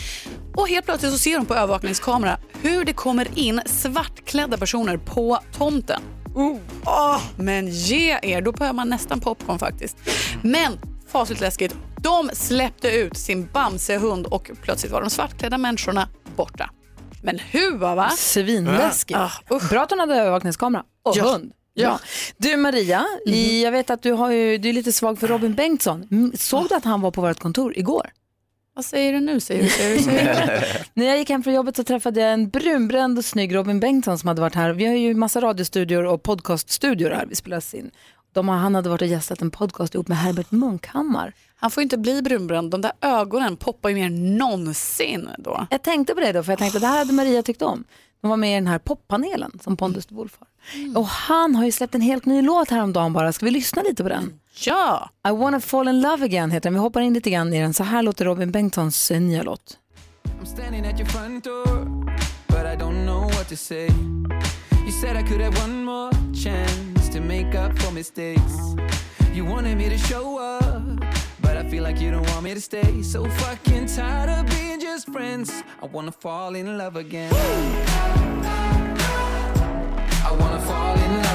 [0.57, 5.39] och helt plötsligt så ser hon på övervakningskamera hur det kommer in svartklädda personer på
[5.59, 6.03] tomten.
[6.35, 6.57] Oh,
[6.87, 9.97] åh, men ge er, då behöver man nästan popcorn faktiskt.
[10.43, 10.73] Men
[11.13, 16.71] fasligt läskigt, de släppte ut sin Bamsehund och plötsligt var de svartklädda människorna borta.
[17.23, 18.11] Men huva va?
[18.11, 19.21] Svinläskigt.
[19.49, 19.59] Ja.
[19.71, 21.25] Bra att hon hade övervakningskamera och Ja.
[21.25, 21.53] hund.
[21.83, 21.91] Ja.
[21.93, 21.99] Mhm.
[22.37, 25.55] Du Maria, i, jag vet att du, har ju, du är lite svag för Robin
[25.55, 26.33] Bengtsson.
[26.35, 28.11] Såg du att han var på vårt kontor igår?
[28.74, 29.41] Vad säger du nu?
[29.41, 30.79] Säger du, säger du, säger du?
[30.95, 34.18] När jag gick hem från jobbet så träffade jag en brunbränd och snygg Robin Bengtsson
[34.18, 34.70] som hade varit här.
[34.72, 37.91] Vi har ju massa radiostudior och podcaststudior här vi spelas in.
[38.33, 41.33] De har, han hade varit och gästat en podcast ihop med Herbert Munkhammar.
[41.57, 42.70] Han får inte bli brunbränd.
[42.70, 45.66] De där ögonen poppar ju mer än någonsin då.
[45.70, 47.85] Jag tänkte på det då, för jag tänkte det här hade Maria tyckt om.
[48.21, 50.49] De var med i den här poppanelen som Pondus de Wolf har.
[50.99, 53.33] Och han har ju släppt en helt ny låt häromdagen bara.
[53.33, 54.41] Ska vi lyssna lite på den?
[54.64, 55.11] Ja!
[55.29, 56.75] I wanna fall in love again heter den.
[56.75, 57.75] Vi hoppar in lite grann i den.
[57.75, 59.79] Så här låter Robin Bengtssons eh, nya låt.
[60.43, 61.85] I'm standing at your front door,
[62.49, 63.87] but I don't know what to say.
[64.87, 66.12] You said I could have one more
[66.45, 68.53] chance to make up for mistakes.
[69.39, 70.82] You wanted me to show up,
[71.41, 73.03] but I feel like you don't want me to stay.
[73.03, 75.62] So fucking tired of being just friends.
[75.80, 77.32] I wanna fall in love again.
[80.24, 81.28] I wanna fall in love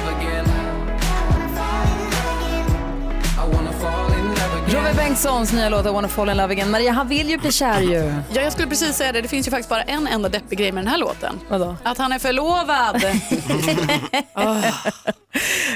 [4.96, 6.70] Bengtssons nya låt I wanna fall in love again.
[6.70, 8.14] Maria, han vill ju bli kär ju.
[8.32, 9.20] Ja, jag skulle precis säga det.
[9.20, 11.40] Det finns ju faktiskt bara en enda deppig grej med den här låten.
[11.48, 11.76] Vadå?
[11.82, 13.02] Att han är förlovad.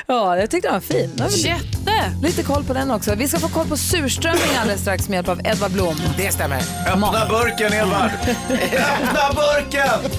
[0.07, 1.13] Ja, jag tyckte den var fin.
[1.17, 2.13] Den var Jätte!
[2.23, 3.15] Lite koll på den också.
[3.15, 5.97] Vi ska få koll på surströmming alldeles strax med hjälp av Edvard Blom.
[6.17, 6.63] Det stämmer.
[6.87, 8.11] Öppna burken Edvard!
[8.51, 10.11] Öppna burken!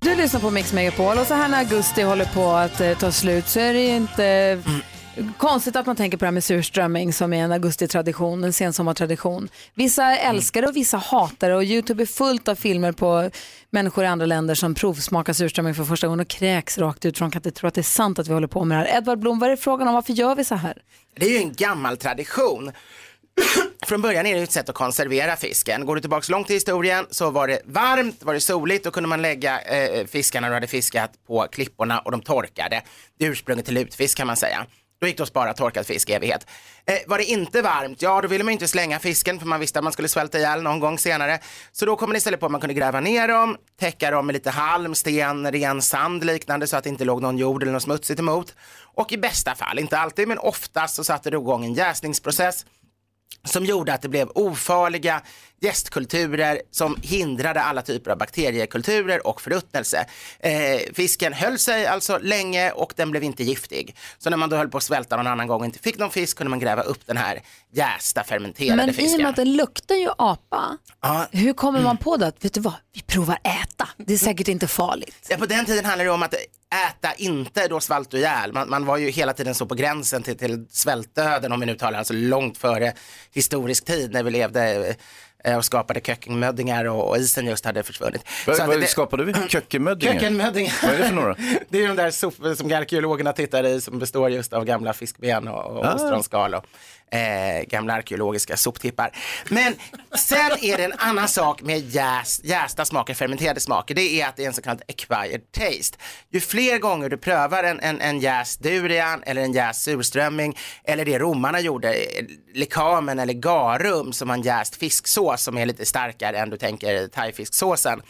[0.00, 3.12] Du lyssnar på Mix Megapol och så här när augusti håller på att eh, ta
[3.12, 4.58] slut så är det ju inte
[5.38, 9.48] konstigt att man tänker på det här med surströmming som är en augustitradition, en sensommartradition.
[9.74, 13.30] Vissa älskar det och vissa hatar det och Youtube är fullt av filmer på
[13.70, 17.30] människor i andra länder som provsmakar surströmming för första gången och kräks rakt ut de
[17.30, 18.98] kan inte tro att det är sant att vi håller på med det här.
[18.98, 19.94] Edvard Blom, vad är frågan om?
[19.94, 20.82] Varför gör vi så här?
[21.16, 22.72] Det är ju en gammal tradition.
[23.86, 25.86] Från början är det ett sätt att konservera fisken.
[25.86, 29.08] Går du tillbaka långt i historien så var det varmt, var det soligt, då kunde
[29.08, 32.82] man lägga eh, fiskarna du hade fiskat på klipporna och de torkade.
[33.18, 34.66] Det är ursprunget till lutfisk kan man säga.
[35.00, 36.46] Då gick det att spara torkad fisk i evighet.
[36.86, 39.60] Eh, var det inte varmt, ja då ville man ju inte slänga fisken för man
[39.60, 41.38] visste att man skulle svälta ihjäl någon gång senare.
[41.72, 44.32] Så då kom man istället på att man kunde gräva ner dem, täcka dem med
[44.32, 47.82] lite halm, sten, ren sand liknande så att det inte låg någon jord eller något
[47.82, 48.54] smutsigt emot.
[48.94, 52.66] Och i bästa fall, inte alltid men oftast så satte det igång en jäsningsprocess
[53.44, 55.22] som gjorde att det blev ofarliga
[55.60, 60.06] gästkulturer som hindrade alla typer av bakteriekulturer och förruttnelse.
[60.40, 63.96] Eh, fisken höll sig alltså länge och den blev inte giftig.
[64.18, 66.10] Så när man då höll på att svälta någon annan gång och inte fick någon
[66.10, 67.40] fisk kunde man gräva upp den här
[67.72, 69.22] jästa fermenterade Men i och fisken.
[69.22, 71.26] med att den luktar ju apa, Ja.
[71.32, 72.26] hur kommer man på det?
[72.26, 73.88] att, Vet du vad, vi provar äta.
[73.96, 75.26] Det är säkert inte farligt.
[75.28, 78.52] Ja, på den tiden handlade det om att äta inte då svalt och ihjäl.
[78.52, 81.74] Man, man var ju hela tiden så på gränsen till, till svältdöden om vi nu
[81.74, 82.92] talar alltså långt före
[83.34, 84.94] historisk tid när vi levde eh,
[85.56, 88.24] och skapade kökkenmöddingar och, och isen just hade försvunnit.
[88.46, 89.34] Vad, Så vad det- skapade vi?
[89.48, 90.14] Kökkenmöddingar?
[90.14, 90.72] Kökkenmöddingar.
[90.82, 91.36] Vad är det för några?
[91.68, 95.48] Det är de där sopor som arkeologerna tittar i som består just av gamla fiskben
[95.48, 95.94] och, och Ah.
[95.94, 96.64] ostronskal och
[97.10, 99.16] eh, gamla arkeologiska soptippar.
[99.48, 99.74] Men
[100.18, 103.94] sen är det en annan sak med jäs, jästa smaker, fermenterade smaker.
[103.94, 105.98] Det är att det är en så kallad acquired taste.
[106.30, 111.04] Ju fler gånger du prövar en, en, en jäst durian eller en jäst surströmming eller
[111.04, 116.38] det romarna gjorde, eh, lekamen eller garum som man jäst fisksås som är lite starkare
[116.38, 118.02] än du tänker thaifisksåsen.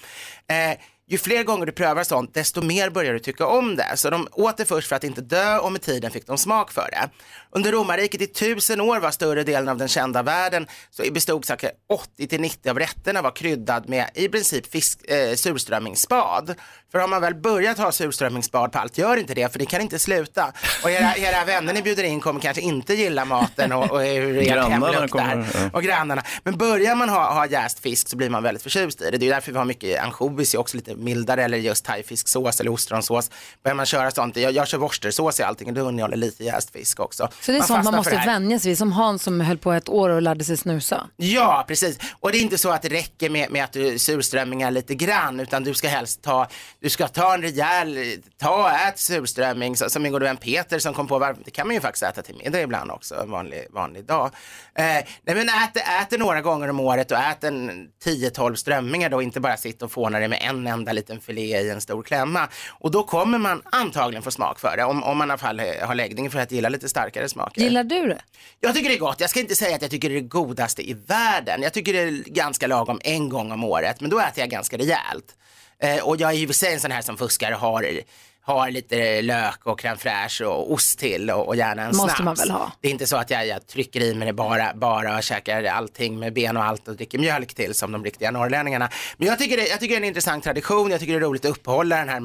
[0.49, 0.79] Eh,
[1.11, 3.97] ju fler gånger du prövar sånt, desto mer börjar du tycka om det.
[3.97, 6.73] Så de åt det först för att inte dö och med tiden fick de smak
[6.73, 7.11] för det.
[7.51, 11.73] Under romarriket i tusen år var större delen av den kända världen så bestod säkert
[12.19, 16.55] 80-90 av rätterna var kryddad med i princip fisk, eh, surströmmingsspad.
[16.93, 19.81] För har man väl börjat ha surströmmingsspad på allt, gör inte det för det kan
[19.81, 20.53] inte sluta.
[20.85, 24.39] Och era, era vänner ni bjuder in kommer kanske inte gilla maten och, och hur
[24.39, 25.47] ert hem luktar.
[25.55, 25.71] ja.
[25.73, 26.23] Och grannarna.
[26.45, 29.19] Men börjar man ha, ha jäst fisk så blir man väldigt förtjust i det.
[29.19, 33.31] Det är därför vi har mycket ansjovis, också lite mildare eller just thaifisksås eller ostronsås.
[33.63, 36.71] Börjar man köra sånt, jag, jag kör worcestersås i allting och då innehåller lite jäst
[36.73, 37.29] fisk också.
[37.41, 39.59] Så det är sånt fastnar man måste det vänja sig vid, som Hans som höll
[39.59, 41.07] på ett år och lärde sig snusa.
[41.17, 41.99] Ja, precis.
[42.21, 45.41] Och det är inte så att det räcker med, med att du surströmmingar lite grann,
[45.41, 46.47] utan du ska helst ta,
[46.81, 50.95] du ska ta en rejäl, ta ät surströmming, så- som min gode vän Peter som
[50.95, 53.67] kom på varför, det kan man ju faktiskt äta till middag ibland också, en vanlig,
[53.71, 54.27] vanlig dag.
[54.75, 55.77] Eh, nej men ät,
[56.13, 59.93] ät några gånger om året och ät en 10-12 strömmingar då, inte bara sitta och
[59.93, 62.49] fåna det med en enda liten filé i en stor klämma.
[62.71, 65.61] Och då kommer man antagligen få smak för det, om, om man i alla fall
[65.83, 67.61] har läggning för att gilla lite starkare smaker.
[67.63, 68.21] Gillar du det?
[68.61, 69.21] Jag tycker det är gott.
[69.21, 71.63] Jag ska inte säga att jag tycker det är det godaste i världen.
[71.63, 74.77] Jag tycker det är ganska lagom en gång om året, men då äter jag ganska
[74.79, 75.37] rejält.
[75.83, 78.01] Eh, och jag är ju en sån här som fuskar och har
[78.43, 82.21] har lite lök och crème fraîche och ost till och, och gärna en Måste snaps.
[82.21, 82.73] man väl ha.
[82.81, 85.65] Det är inte så att jag, jag trycker i mig det bara, bara och käkar
[85.65, 88.89] allting med ben och allt och dricker mjölk till som de riktiga norrlänningarna.
[89.17, 91.29] Men jag tycker, det, jag tycker det är en intressant tradition, jag tycker det är
[91.29, 92.21] roligt att uppehålla den här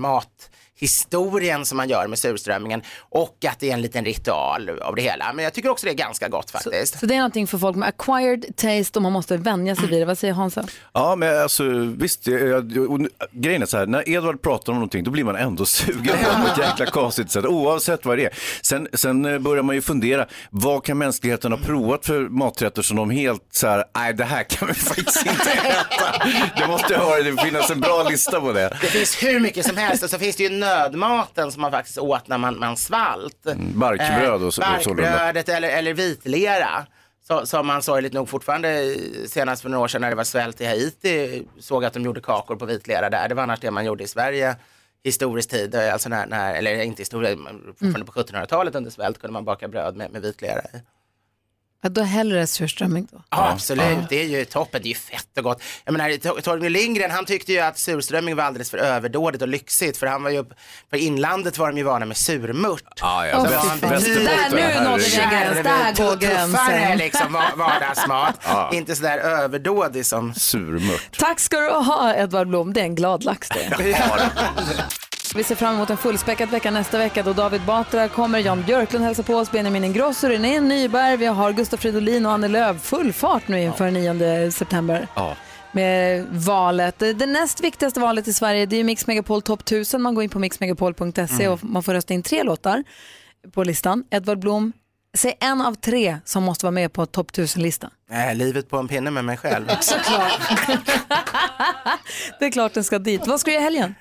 [0.85, 5.01] mathistorien som man gör med surströmmingen och att det är en liten ritual av det
[5.01, 5.33] hela.
[5.33, 6.99] Men jag tycker också det är ganska gott faktiskt.
[6.99, 10.01] Så det är någonting för folk med acquired taste och man måste vänja sig vid
[10.01, 10.05] det.
[10.05, 10.65] Vad säger Hansa?
[10.93, 11.63] Ja, men alltså
[11.97, 15.11] visst, jag, jag, och nu- grejen är så här, när Edvard pratar om någonting då
[15.11, 18.33] blir man ändå sugen på ett jäkla konstigt sätt, oavsett vad det är.
[18.61, 22.97] Sen, sen eh, börjar man ju fundera, vad kan mänskligheten ha provat för maträtter som
[22.97, 26.27] de helt så här, nej det här kan vi faktiskt inte äta.
[26.57, 28.77] Det måste ha, det finnas en bra lista på det.
[28.81, 31.97] Det finns hur mycket som helst och så finns det ju nödmaten som man faktiskt
[31.97, 33.45] åt när man, man svalt.
[33.75, 35.11] barkbröd och så- och sålunda.
[35.11, 36.85] Barkbrödet eller, eller vitlera.
[37.27, 38.95] Så, som man sorgligt nog fortfarande
[39.27, 42.21] senast för några år sedan när det var svält i Haiti såg att de gjorde
[42.21, 43.29] kakor på vitlera där.
[43.29, 44.55] Det var annars det man gjorde i Sverige
[45.03, 47.37] historisk tid, eh, alltså när, när eller inte historiskt,
[47.79, 50.77] fortfarande på 1700-talet under svält kunde man baka bröd med, med vitlera i.
[51.85, 53.21] Ja, då hellre surströmming då.
[53.29, 55.61] Ja, absolut, det är ju toppen, det är ju fett och gott.
[55.85, 59.47] Jag menar, Tor- Torgny Lindgren, han tyckte ju att surströmming var alldeles för överdådigt och
[59.47, 60.45] lyxigt, för han var ju,
[60.89, 62.83] för inlandet var de ju vana med surmört.
[63.01, 65.63] Ja, ja, bäst- Där, nu nådde vi gräns.
[65.63, 66.49] Där går gränsen.
[66.51, 68.69] Tuffare liksom va- vardagsmat, Ja.
[68.73, 70.33] inte sådär överdådig som...
[70.33, 71.17] Surmört.
[71.19, 73.77] Tack ska du ha Edvard Blom, det är en glad lax det.
[75.35, 79.05] Vi ser fram emot en fullspäckad vecka nästa vecka då David Batra kommer, Jan Björklund
[79.05, 82.81] hälsar på oss, Benjamin Ingrosso, René Nyberg, vi har Gustaf Fridolin och Annie Lööf.
[82.81, 85.35] Full fart nu inför 9 september Ja.
[85.71, 86.99] med valet.
[86.99, 90.01] Det näst viktigaste valet i Sverige det är Mix Megapol Top 1000.
[90.01, 92.83] Man går in på mixmegapol.se och man får rösta in tre låtar
[93.53, 94.03] på listan.
[94.11, 94.73] Edvard Blom,
[95.17, 97.89] säg en av tre som måste vara med på Top 1000-listan.
[98.11, 99.67] Äh, livet på en pinne med mig själv.
[99.81, 100.39] Såklart.
[102.39, 103.27] det är klart den ska dit.
[103.27, 103.95] Vad ska du göra i helgen?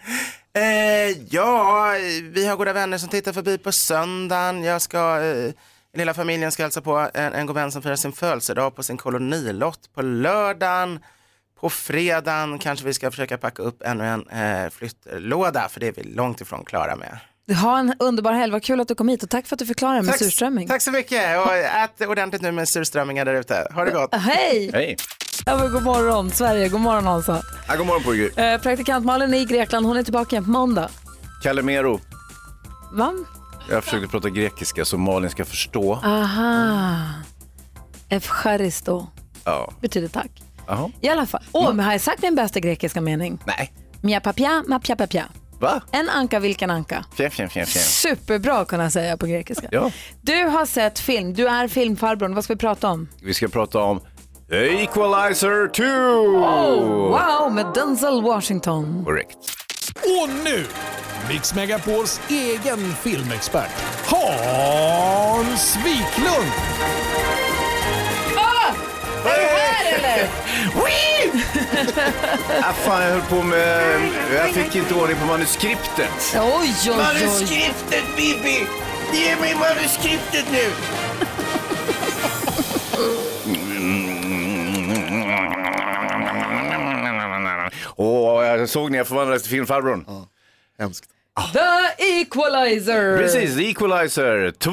[0.59, 4.65] Eh, ja, vi har goda vänner som tittar förbi på söndagen.
[4.65, 5.53] Jag ska, eh,
[5.97, 8.97] lilla familjen ska hälsa på en, en god vän som firar sin födelsedag på sin
[8.97, 10.99] kolonilott på lördagen.
[11.61, 15.93] På fredagen kanske vi ska försöka packa upp ännu en eh, flyttlåda för det är
[15.93, 17.19] vi långt ifrån klara med.
[17.63, 19.67] Ha en underbar helg, vad kul att du kom hit och tack för att du
[19.67, 20.69] förklarade med Tack- surströmming.
[20.69, 23.69] Tack så mycket och ät ordentligt nu med surströmmingar där ute.
[23.75, 24.15] Ha det gott.
[24.15, 24.71] Hej!
[24.73, 24.97] Hej.
[25.47, 27.43] Ja, men god morgon Sverige, god morgon Hansa.
[27.69, 28.53] Ja, god morgon på er.
[28.55, 30.89] Eh, praktikant Malin är i Grekland, hon är tillbaka igen på måndag.
[31.43, 32.01] Calimero.
[32.93, 33.13] Va?
[33.71, 35.95] Jag försökte prata grekiska så Malin ska förstå.
[36.05, 36.97] Aha.
[38.09, 39.07] Efcharisto
[39.45, 39.73] Ja.
[39.81, 40.31] betyder tack.
[40.67, 40.91] Jaha.
[41.01, 41.43] I alla fall.
[41.53, 43.39] Åh, men har jag sagt min bästa grekiska mening?
[43.47, 43.73] Nej.
[44.01, 45.25] Mia papia, ma pia papia.
[45.61, 45.83] Va?
[45.93, 47.05] En anka, vilken anka?
[47.17, 47.83] Fjär, fjär, fjär, fjär.
[47.83, 49.69] Superbra att kunna säga på grekiska.
[49.71, 49.91] Ja.
[50.21, 52.35] Du har sett film, du är filmfarbrorn.
[52.35, 53.09] Vad ska vi prata om?
[53.23, 54.01] Vi ska prata om
[54.51, 55.83] Equalizer 2!
[55.83, 59.05] Oh, wow, med Denzel Washington.
[59.05, 59.39] Korrekt.
[60.03, 60.67] Och nu,
[61.29, 63.71] Mix Megapols egen filmexpert,
[64.07, 66.53] Hans Wiklund!
[68.37, 68.73] Ah!
[69.29, 70.29] Är du här eller?
[72.63, 74.01] ah, fan, jag höll på med...
[74.35, 76.35] Jag fick inte ordning på manuskriptet.
[76.35, 76.97] Oj, oj, oj.
[76.97, 78.67] Manuskriptet Bibi!
[79.13, 80.71] Ge mig manuskriptet nu!
[87.85, 90.05] Och jag såg när jag förvandlades till filmfarbrorn.
[90.79, 91.05] Hemskt.
[91.53, 93.19] The Equalizer.
[93.19, 94.73] Precis, The Equalizer 2.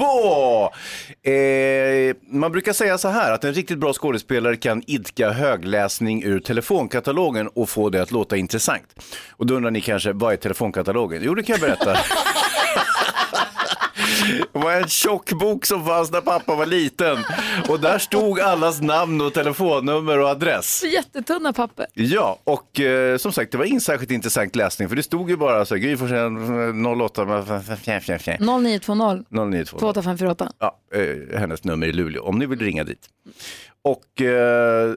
[1.31, 6.39] Eh, man brukar säga så här att en riktigt bra skådespelare kan idka högläsning ur
[6.39, 9.03] telefonkatalogen och få det att låta intressant.
[9.31, 11.21] Och då undrar ni kanske, vad är telefonkatalogen?
[11.23, 11.97] Jo, det kan jag berätta.
[14.53, 17.17] Det var en tjock bok som fanns när pappa var liten.
[17.69, 20.83] Och där stod allas namn och telefonnummer och adress.
[20.93, 21.85] Jättetunna papper.
[21.93, 25.37] Ja, och eh, som sagt, det var ingen särskilt intressant läsning, för det stod ju
[25.37, 27.25] bara så här, Gry Forssell 08
[27.75, 28.37] fjär, fjär, fjär.
[28.61, 29.77] 0920 0920.
[29.79, 30.51] 2854.
[30.59, 33.07] Ja, eh, hennes nummer i Luleå, om ni vill ringa dit.
[33.83, 34.93] Och eh,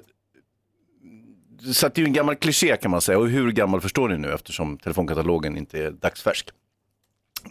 [1.72, 4.18] så det är ju en gammal kliché kan man säga, och hur gammal förstår ni
[4.18, 6.48] nu eftersom telefonkatalogen inte är dagsfärsk.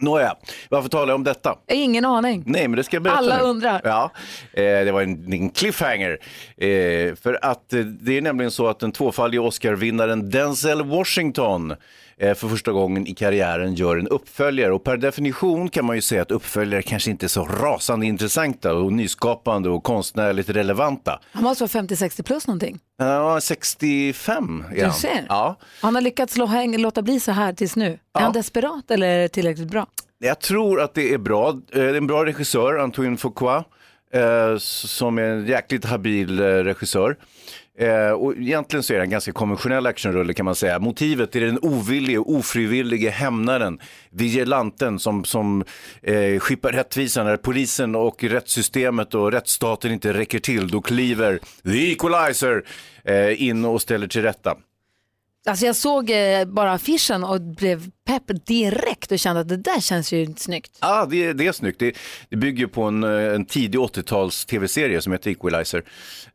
[0.00, 0.36] Nåja,
[0.68, 1.58] varför talar jag om detta?
[1.68, 2.42] Ingen aning.
[2.46, 3.42] Nej, men det ska jag berätta Alla nu.
[3.42, 3.80] undrar.
[3.84, 4.10] Ja,
[4.52, 6.18] eh, det var en, en cliffhanger.
[6.56, 11.74] Eh, för att eh, det är nämligen så att den tvåfaldige Oscar-vinnaren Denzel Washington
[12.18, 14.72] för första gången i karriären gör en uppföljare.
[14.72, 18.74] Och per definition kan man ju säga att uppföljare kanske inte är så rasande intressanta
[18.74, 21.20] och nyskapande och konstnärligt relevanta.
[21.32, 22.78] Han måste vara 50-60 plus någonting.
[22.98, 24.92] Ja, 65 är Du han.
[24.94, 25.26] ser.
[25.28, 25.56] Ja.
[25.80, 27.98] Han har lyckats låta bli så här tills nu.
[28.18, 29.86] Är han desperat eller är det tillräckligt bra?
[30.18, 31.48] Jag tror att det är bra.
[31.48, 33.64] Eh, Det är en bra regissör, Antoine Fuqua,
[34.14, 37.16] eh, som är en jäkligt habil eh, regissör.
[37.78, 40.78] Eh, och egentligen så är det en ganska konventionell actionrulle kan man säga.
[40.78, 43.78] Motivet är den ovillige, ofrivillige hämnaren,
[44.10, 45.64] vigilanten som, som
[46.02, 50.68] eh, skippar rättvisan när polisen och rättssystemet och rättsstaten inte räcker till.
[50.68, 52.64] Då kliver the equalizer
[53.04, 54.56] eh, in och ställer till rätta.
[55.46, 59.80] Alltså jag såg eh, bara affischen och blev pepp direkt och kände att det där
[59.80, 60.78] känns ju snyggt.
[60.80, 61.78] Ja, det, det är snyggt.
[61.78, 61.96] Det,
[62.28, 65.84] det bygger på en, eh, en tidig 80-tals tv-serie som heter Equalizer.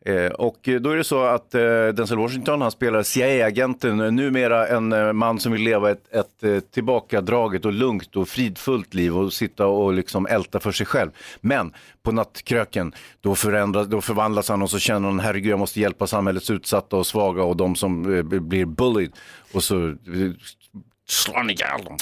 [0.05, 1.61] Eh, och då är det så att eh,
[1.93, 6.43] Denzel Washington, han spelar CIA-agenten, eh, numera en eh, man som vill leva ett, ett
[6.43, 11.09] eh, tillbakadraget och lugnt och fridfullt liv och sitta och liksom älta för sig själv.
[11.41, 15.80] Men på nattkröken, då, förändras, då förvandlas han och så känner han, herregud jag måste
[15.80, 19.11] hjälpa samhällets utsatta och svaga och de som eh, blir bullied.
[19.53, 19.95] Och så
[21.12, 21.97] slår han ihjäl dem.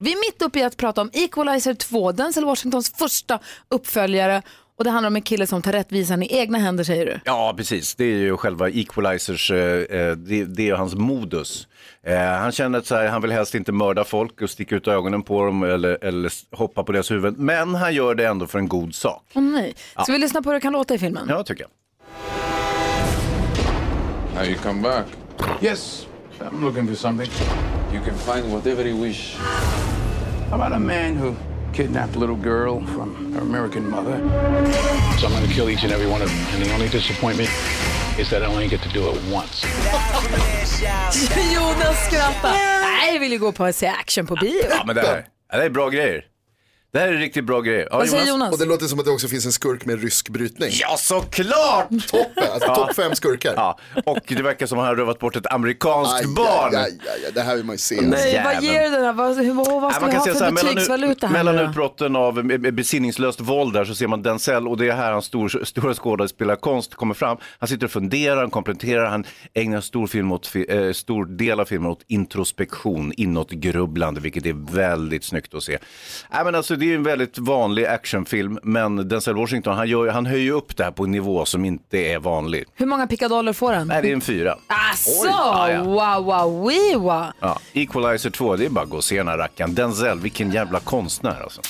[0.00, 3.38] Vi är mitt uppe i att prata om Equalizer 2, Denzel Washingtons första
[3.68, 4.42] uppföljare.
[4.78, 7.20] Och det handlar om en kille som tar rättvisan i egna händer säger du.
[7.24, 7.94] Ja, precis.
[7.94, 11.68] Det är ju själva Equalizers, eh, eh, det, det är hans modus.
[12.06, 14.88] Eh, han känner att så här, han vill helst inte mörda folk och sticka ut
[14.88, 17.34] ögonen på dem eller, eller hoppa på deras huvuden.
[17.38, 19.22] Men han gör det ändå för en god sak.
[19.34, 19.74] Åh nej.
[19.96, 20.02] Ja.
[20.02, 21.26] Ska vi lyssna på hur det kan låta i filmen?
[21.28, 21.70] Ja, tycker jag.
[24.34, 25.06] Now you come back.
[25.62, 26.06] Yes,
[26.40, 27.30] I'm looking for something.
[27.92, 29.36] You can find whatever you wish.
[30.50, 31.36] How about a man who
[31.72, 34.16] kidnapped a little girl from her American mother?
[35.18, 36.38] So I'm going to kill each and every one of them.
[36.54, 37.50] And the only disappointment
[38.18, 39.64] is that I only get to do it once.
[41.54, 42.52] Jonas skrattar.
[42.52, 44.64] Nej, jag vill ju gå på och se action på bio.
[44.70, 45.16] Ja, men det här,
[45.50, 46.24] det här är bra grejer.
[46.94, 47.88] Det här är riktigt bra grejer.
[47.90, 47.98] Ja,
[48.52, 50.70] Och det låter som att det också finns en skurk med rysk brytning.
[50.72, 51.88] Ja, såklart!
[52.10, 52.74] Toppen, alltså Ja.
[52.74, 53.54] topp fem skurkar.
[53.56, 56.74] Ja, och det verkar som att han har rövat bort ett amerikanskt Aj, barn.
[56.74, 58.00] aj, aj, aj, det här vill man ju se.
[58.00, 59.12] Nej, vad ger det där?
[59.12, 63.40] Vad, hur, vad, vad ska vi ha för betygsvaluta här mellan utbrotten av eh, besinningslöst
[63.40, 67.14] våld där så ser man Denzel och det är här hans stor, stora skådespelarkonst kommer
[67.14, 67.36] fram.
[67.58, 69.24] Han sitter och funderar, han kompletterar, han
[69.54, 75.24] ägnar stor, film åt, eh, stor del av filmen åt introspektion, inåtgrubblande, vilket är väldigt
[75.24, 75.78] snyggt att se.
[76.32, 80.26] Nej, men alltså, det är en väldigt vanlig actionfilm, men Denzel Washington, han, gör, han
[80.26, 82.64] höjer upp det här på en nivå som inte är vanlig.
[82.74, 83.88] Hur många pickadoller får den?
[83.88, 84.56] Nej, det är en fyra.
[84.66, 85.28] Asså,
[85.64, 87.26] Oj, ja, wow, wow, wow.
[87.40, 89.74] Ja, Equalizer 2, det är bara att gå och se den här rackaren.
[89.74, 91.60] Denzel, vilken jävla konstnär alltså.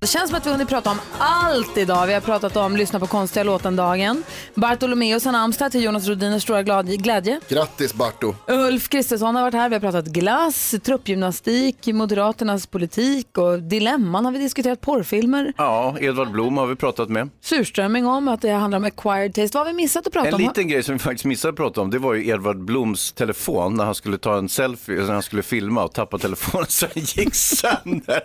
[0.00, 2.06] Det känns som att vi har hunnit prata om allt idag.
[2.06, 4.22] Vi har pratat om lyssna på konstiga låten-dagen.
[4.54, 7.40] Bartolomeus har namnsdag till Jonas Rhodiners stora glad- glädje.
[7.48, 8.34] Grattis Barto.
[8.48, 9.68] Ulf Kristersson har varit här.
[9.68, 15.52] Vi har pratat glass, truppgymnastik, Moderaternas politik och dilemman har vi diskuterat porrfilmer.
[15.56, 17.28] Ja, Edvard Blom har vi pratat med.
[17.40, 19.58] Surströmming om att det handlar om acquired taste.
[19.58, 20.40] Vad har vi missat att prata En om?
[20.40, 23.74] liten grej som vi faktiskt missade att prata om, det var ju Edvard Bloms telefon
[23.74, 27.02] när han skulle ta en selfie, när han skulle filma och tappa telefonen så den
[27.04, 28.22] gick sönder.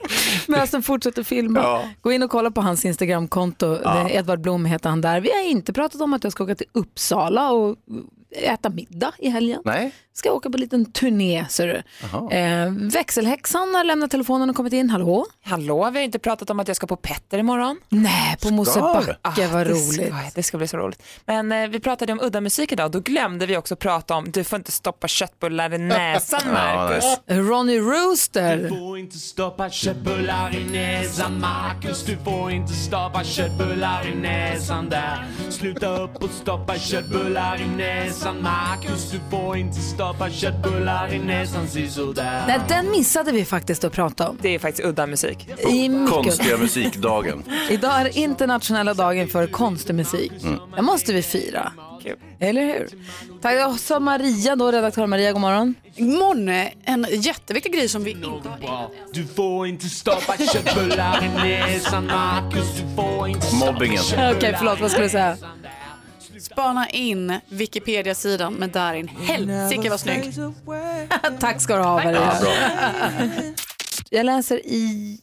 [0.47, 1.56] Medan den fortsätter filma.
[1.61, 1.89] Ja.
[2.01, 3.77] Gå in och kolla på hans Instagramkonto.
[3.83, 4.09] Ja.
[4.09, 5.21] Edvard Blom heter han där.
[5.21, 7.75] Vi har inte pratat om att jag ska åka till Uppsala och
[8.31, 9.61] äta middag i helgen.
[9.65, 9.91] Nej.
[10.17, 11.45] Ska åka på en liten turné.
[11.49, 11.75] Ser du.
[12.35, 14.89] Eh, växelhäxan har lämnat telefonen och kommit in.
[14.89, 15.25] Hallå?
[15.45, 17.79] Hallå, vi har inte pratat om att jag ska på Petter imorgon.
[17.89, 19.93] Nej, på Mosebacke, Ah, vad det roligt.
[19.93, 21.03] Ska, det ska bli så roligt.
[21.25, 24.43] Men eh, vi pratade om udda musik idag, då glömde vi också prata om du
[24.43, 27.05] får inte stoppa köttbullar i näsan, Marcus.
[27.27, 28.57] Ronny Rooster.
[28.57, 34.89] Du får inte stoppa köttbullar i näsan Marcus Du får inte stoppa köttbullar i näsan
[34.89, 41.19] där Sluta upp och stoppa köttbullar i näsan Marcus Du får inte stoppa köttbullar i
[41.19, 44.37] näsan sisådär Nej, den missade vi faktiskt att prata om.
[44.41, 45.49] Det är faktiskt udda musik.
[45.69, 46.13] I mycket.
[46.13, 47.43] Konstiga musikdagen.
[47.69, 50.31] Idag är internationella dagen för konstig musik.
[50.43, 50.59] Mm.
[50.75, 51.71] Det måste vi fira.
[52.39, 52.89] Eller hur?
[53.41, 55.75] Tack så Maria då, redaktör Maria, god morgon.
[55.95, 56.49] Imorgon,
[56.83, 62.77] en jätteviktig grej som vi inte har Du får inte stoppa köttbullar i näsan Marcus
[62.77, 64.03] Du får inte stoppa Mobbingen.
[64.35, 65.37] Okej, förlåt, vad skulle du säga?
[66.57, 69.07] Spana in Wikipedia-sidan med Darin.
[69.07, 70.33] Helsike vad snygg.
[71.39, 72.33] Tack ska du ha Maria.
[74.09, 75.19] Jag läser i,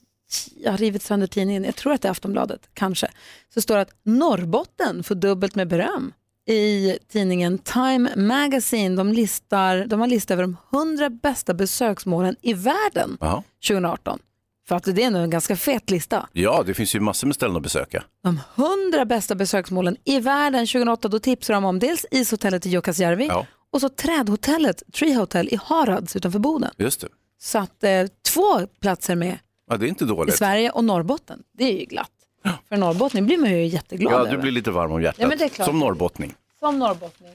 [0.57, 3.11] jag har rivit sönder tidningen, jag tror att det är Aftonbladet, kanske.
[3.55, 6.13] Så står det att Norrbotten får dubbelt med beröm.
[6.47, 12.55] I tidningen Time Magazine, de, listar, de har listat över de 100 bästa besöksmålen i
[12.55, 13.43] världen Jaha.
[13.69, 14.19] 2018.
[14.69, 16.29] För att det är nog en ganska fet lista.
[16.33, 18.05] Ja, det finns ju massor med ställen att besöka.
[18.23, 23.27] De 100 bästa besöksmålen i världen 2008, då tipsar de om dels ishotellet i Jukkasjärvi
[23.27, 23.47] Ja.
[23.73, 26.71] och så trädhotellet Tree Hotel i Harads utanför Boden.
[26.77, 27.09] Just det.
[27.41, 27.91] Så att eh,
[28.33, 29.39] två platser med
[29.71, 30.37] Ja, det är inte i dåligt.
[30.37, 31.43] Sverige och Norrbotten.
[31.59, 32.11] Det är ju glatt.
[32.69, 35.21] För Norrbottning blir man ju jätteglad Ja, du blir lite varm om hjärtat.
[35.21, 35.69] Ja, men det är klart.
[35.69, 36.35] Som norrbottning.
[36.61, 37.31] Som norrbottning.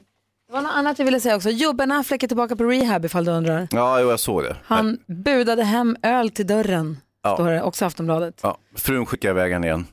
[0.47, 1.49] Det var något annat jag ville säga också.
[1.49, 3.67] Jo, Ben Affleck är tillbaka på rehab ifall du undrar.
[3.71, 4.55] Ja, jag såg det.
[4.63, 7.34] Han budade hem öl till dörren, Ja.
[7.36, 8.39] står det också Aftonbladet.
[8.43, 9.88] Ja, frun skickar iväg han igen.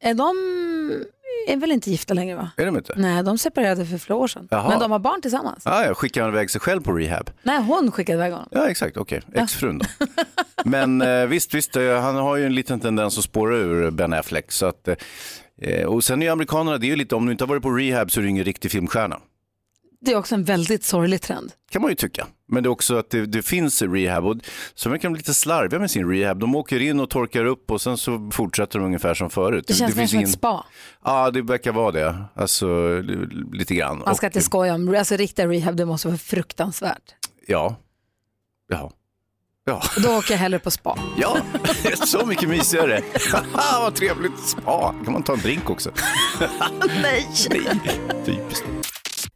[0.00, 0.34] Är de
[1.48, 2.50] är väl inte gifta längre va?
[2.56, 2.94] Är de inte?
[2.96, 4.48] Nej, de separerade för flera år sedan.
[4.50, 4.68] Jaha.
[4.68, 5.66] Men de har barn tillsammans.
[5.66, 7.30] Ah, ja, skickar han iväg sig själv på rehab?
[7.42, 8.48] Nej, hon skickade iväg honom.
[8.50, 8.96] Ja, exakt.
[8.96, 9.86] Okej, exfrun då.
[10.64, 14.12] Men eh, visst, visst, eh, han har ju en liten tendens att spåra ur Ben
[14.12, 14.52] Affleck.
[14.52, 14.88] Så att,
[15.62, 17.62] eh, och sen är ju amerikanerna, det är ju lite, om du inte har varit
[17.62, 19.18] på rehab så är du ingen riktig filmstjärna.
[20.00, 21.52] Det är också en väldigt sorglig trend.
[21.70, 22.26] kan man ju tycka.
[22.48, 24.36] Men det är också att det, det finns rehab och
[24.74, 26.38] så verkar de lite slarviga med sin rehab.
[26.40, 29.64] De åker in och torkar upp och sen så fortsätter de ungefär som förut.
[29.66, 30.66] Det känns mer som ett spa.
[31.04, 32.24] Ja, det verkar vara det.
[32.34, 33.98] Alltså li- lite grann.
[33.98, 37.14] Man ska Och- inte skoja om, alltså riktiga rehab, det måste vara fruktansvärt.
[37.46, 37.76] Ja.
[38.68, 38.90] Ja.
[39.68, 39.82] Ja.
[40.02, 40.98] Då åker jag hellre på spa.
[41.16, 41.36] Ja,
[41.94, 43.00] så mycket mysigare.
[43.80, 44.38] Vad trevligt.
[44.38, 44.94] Spa.
[45.04, 45.90] kan man ta en drink också.
[47.02, 47.26] Nej.
[48.26, 48.64] Typiskt.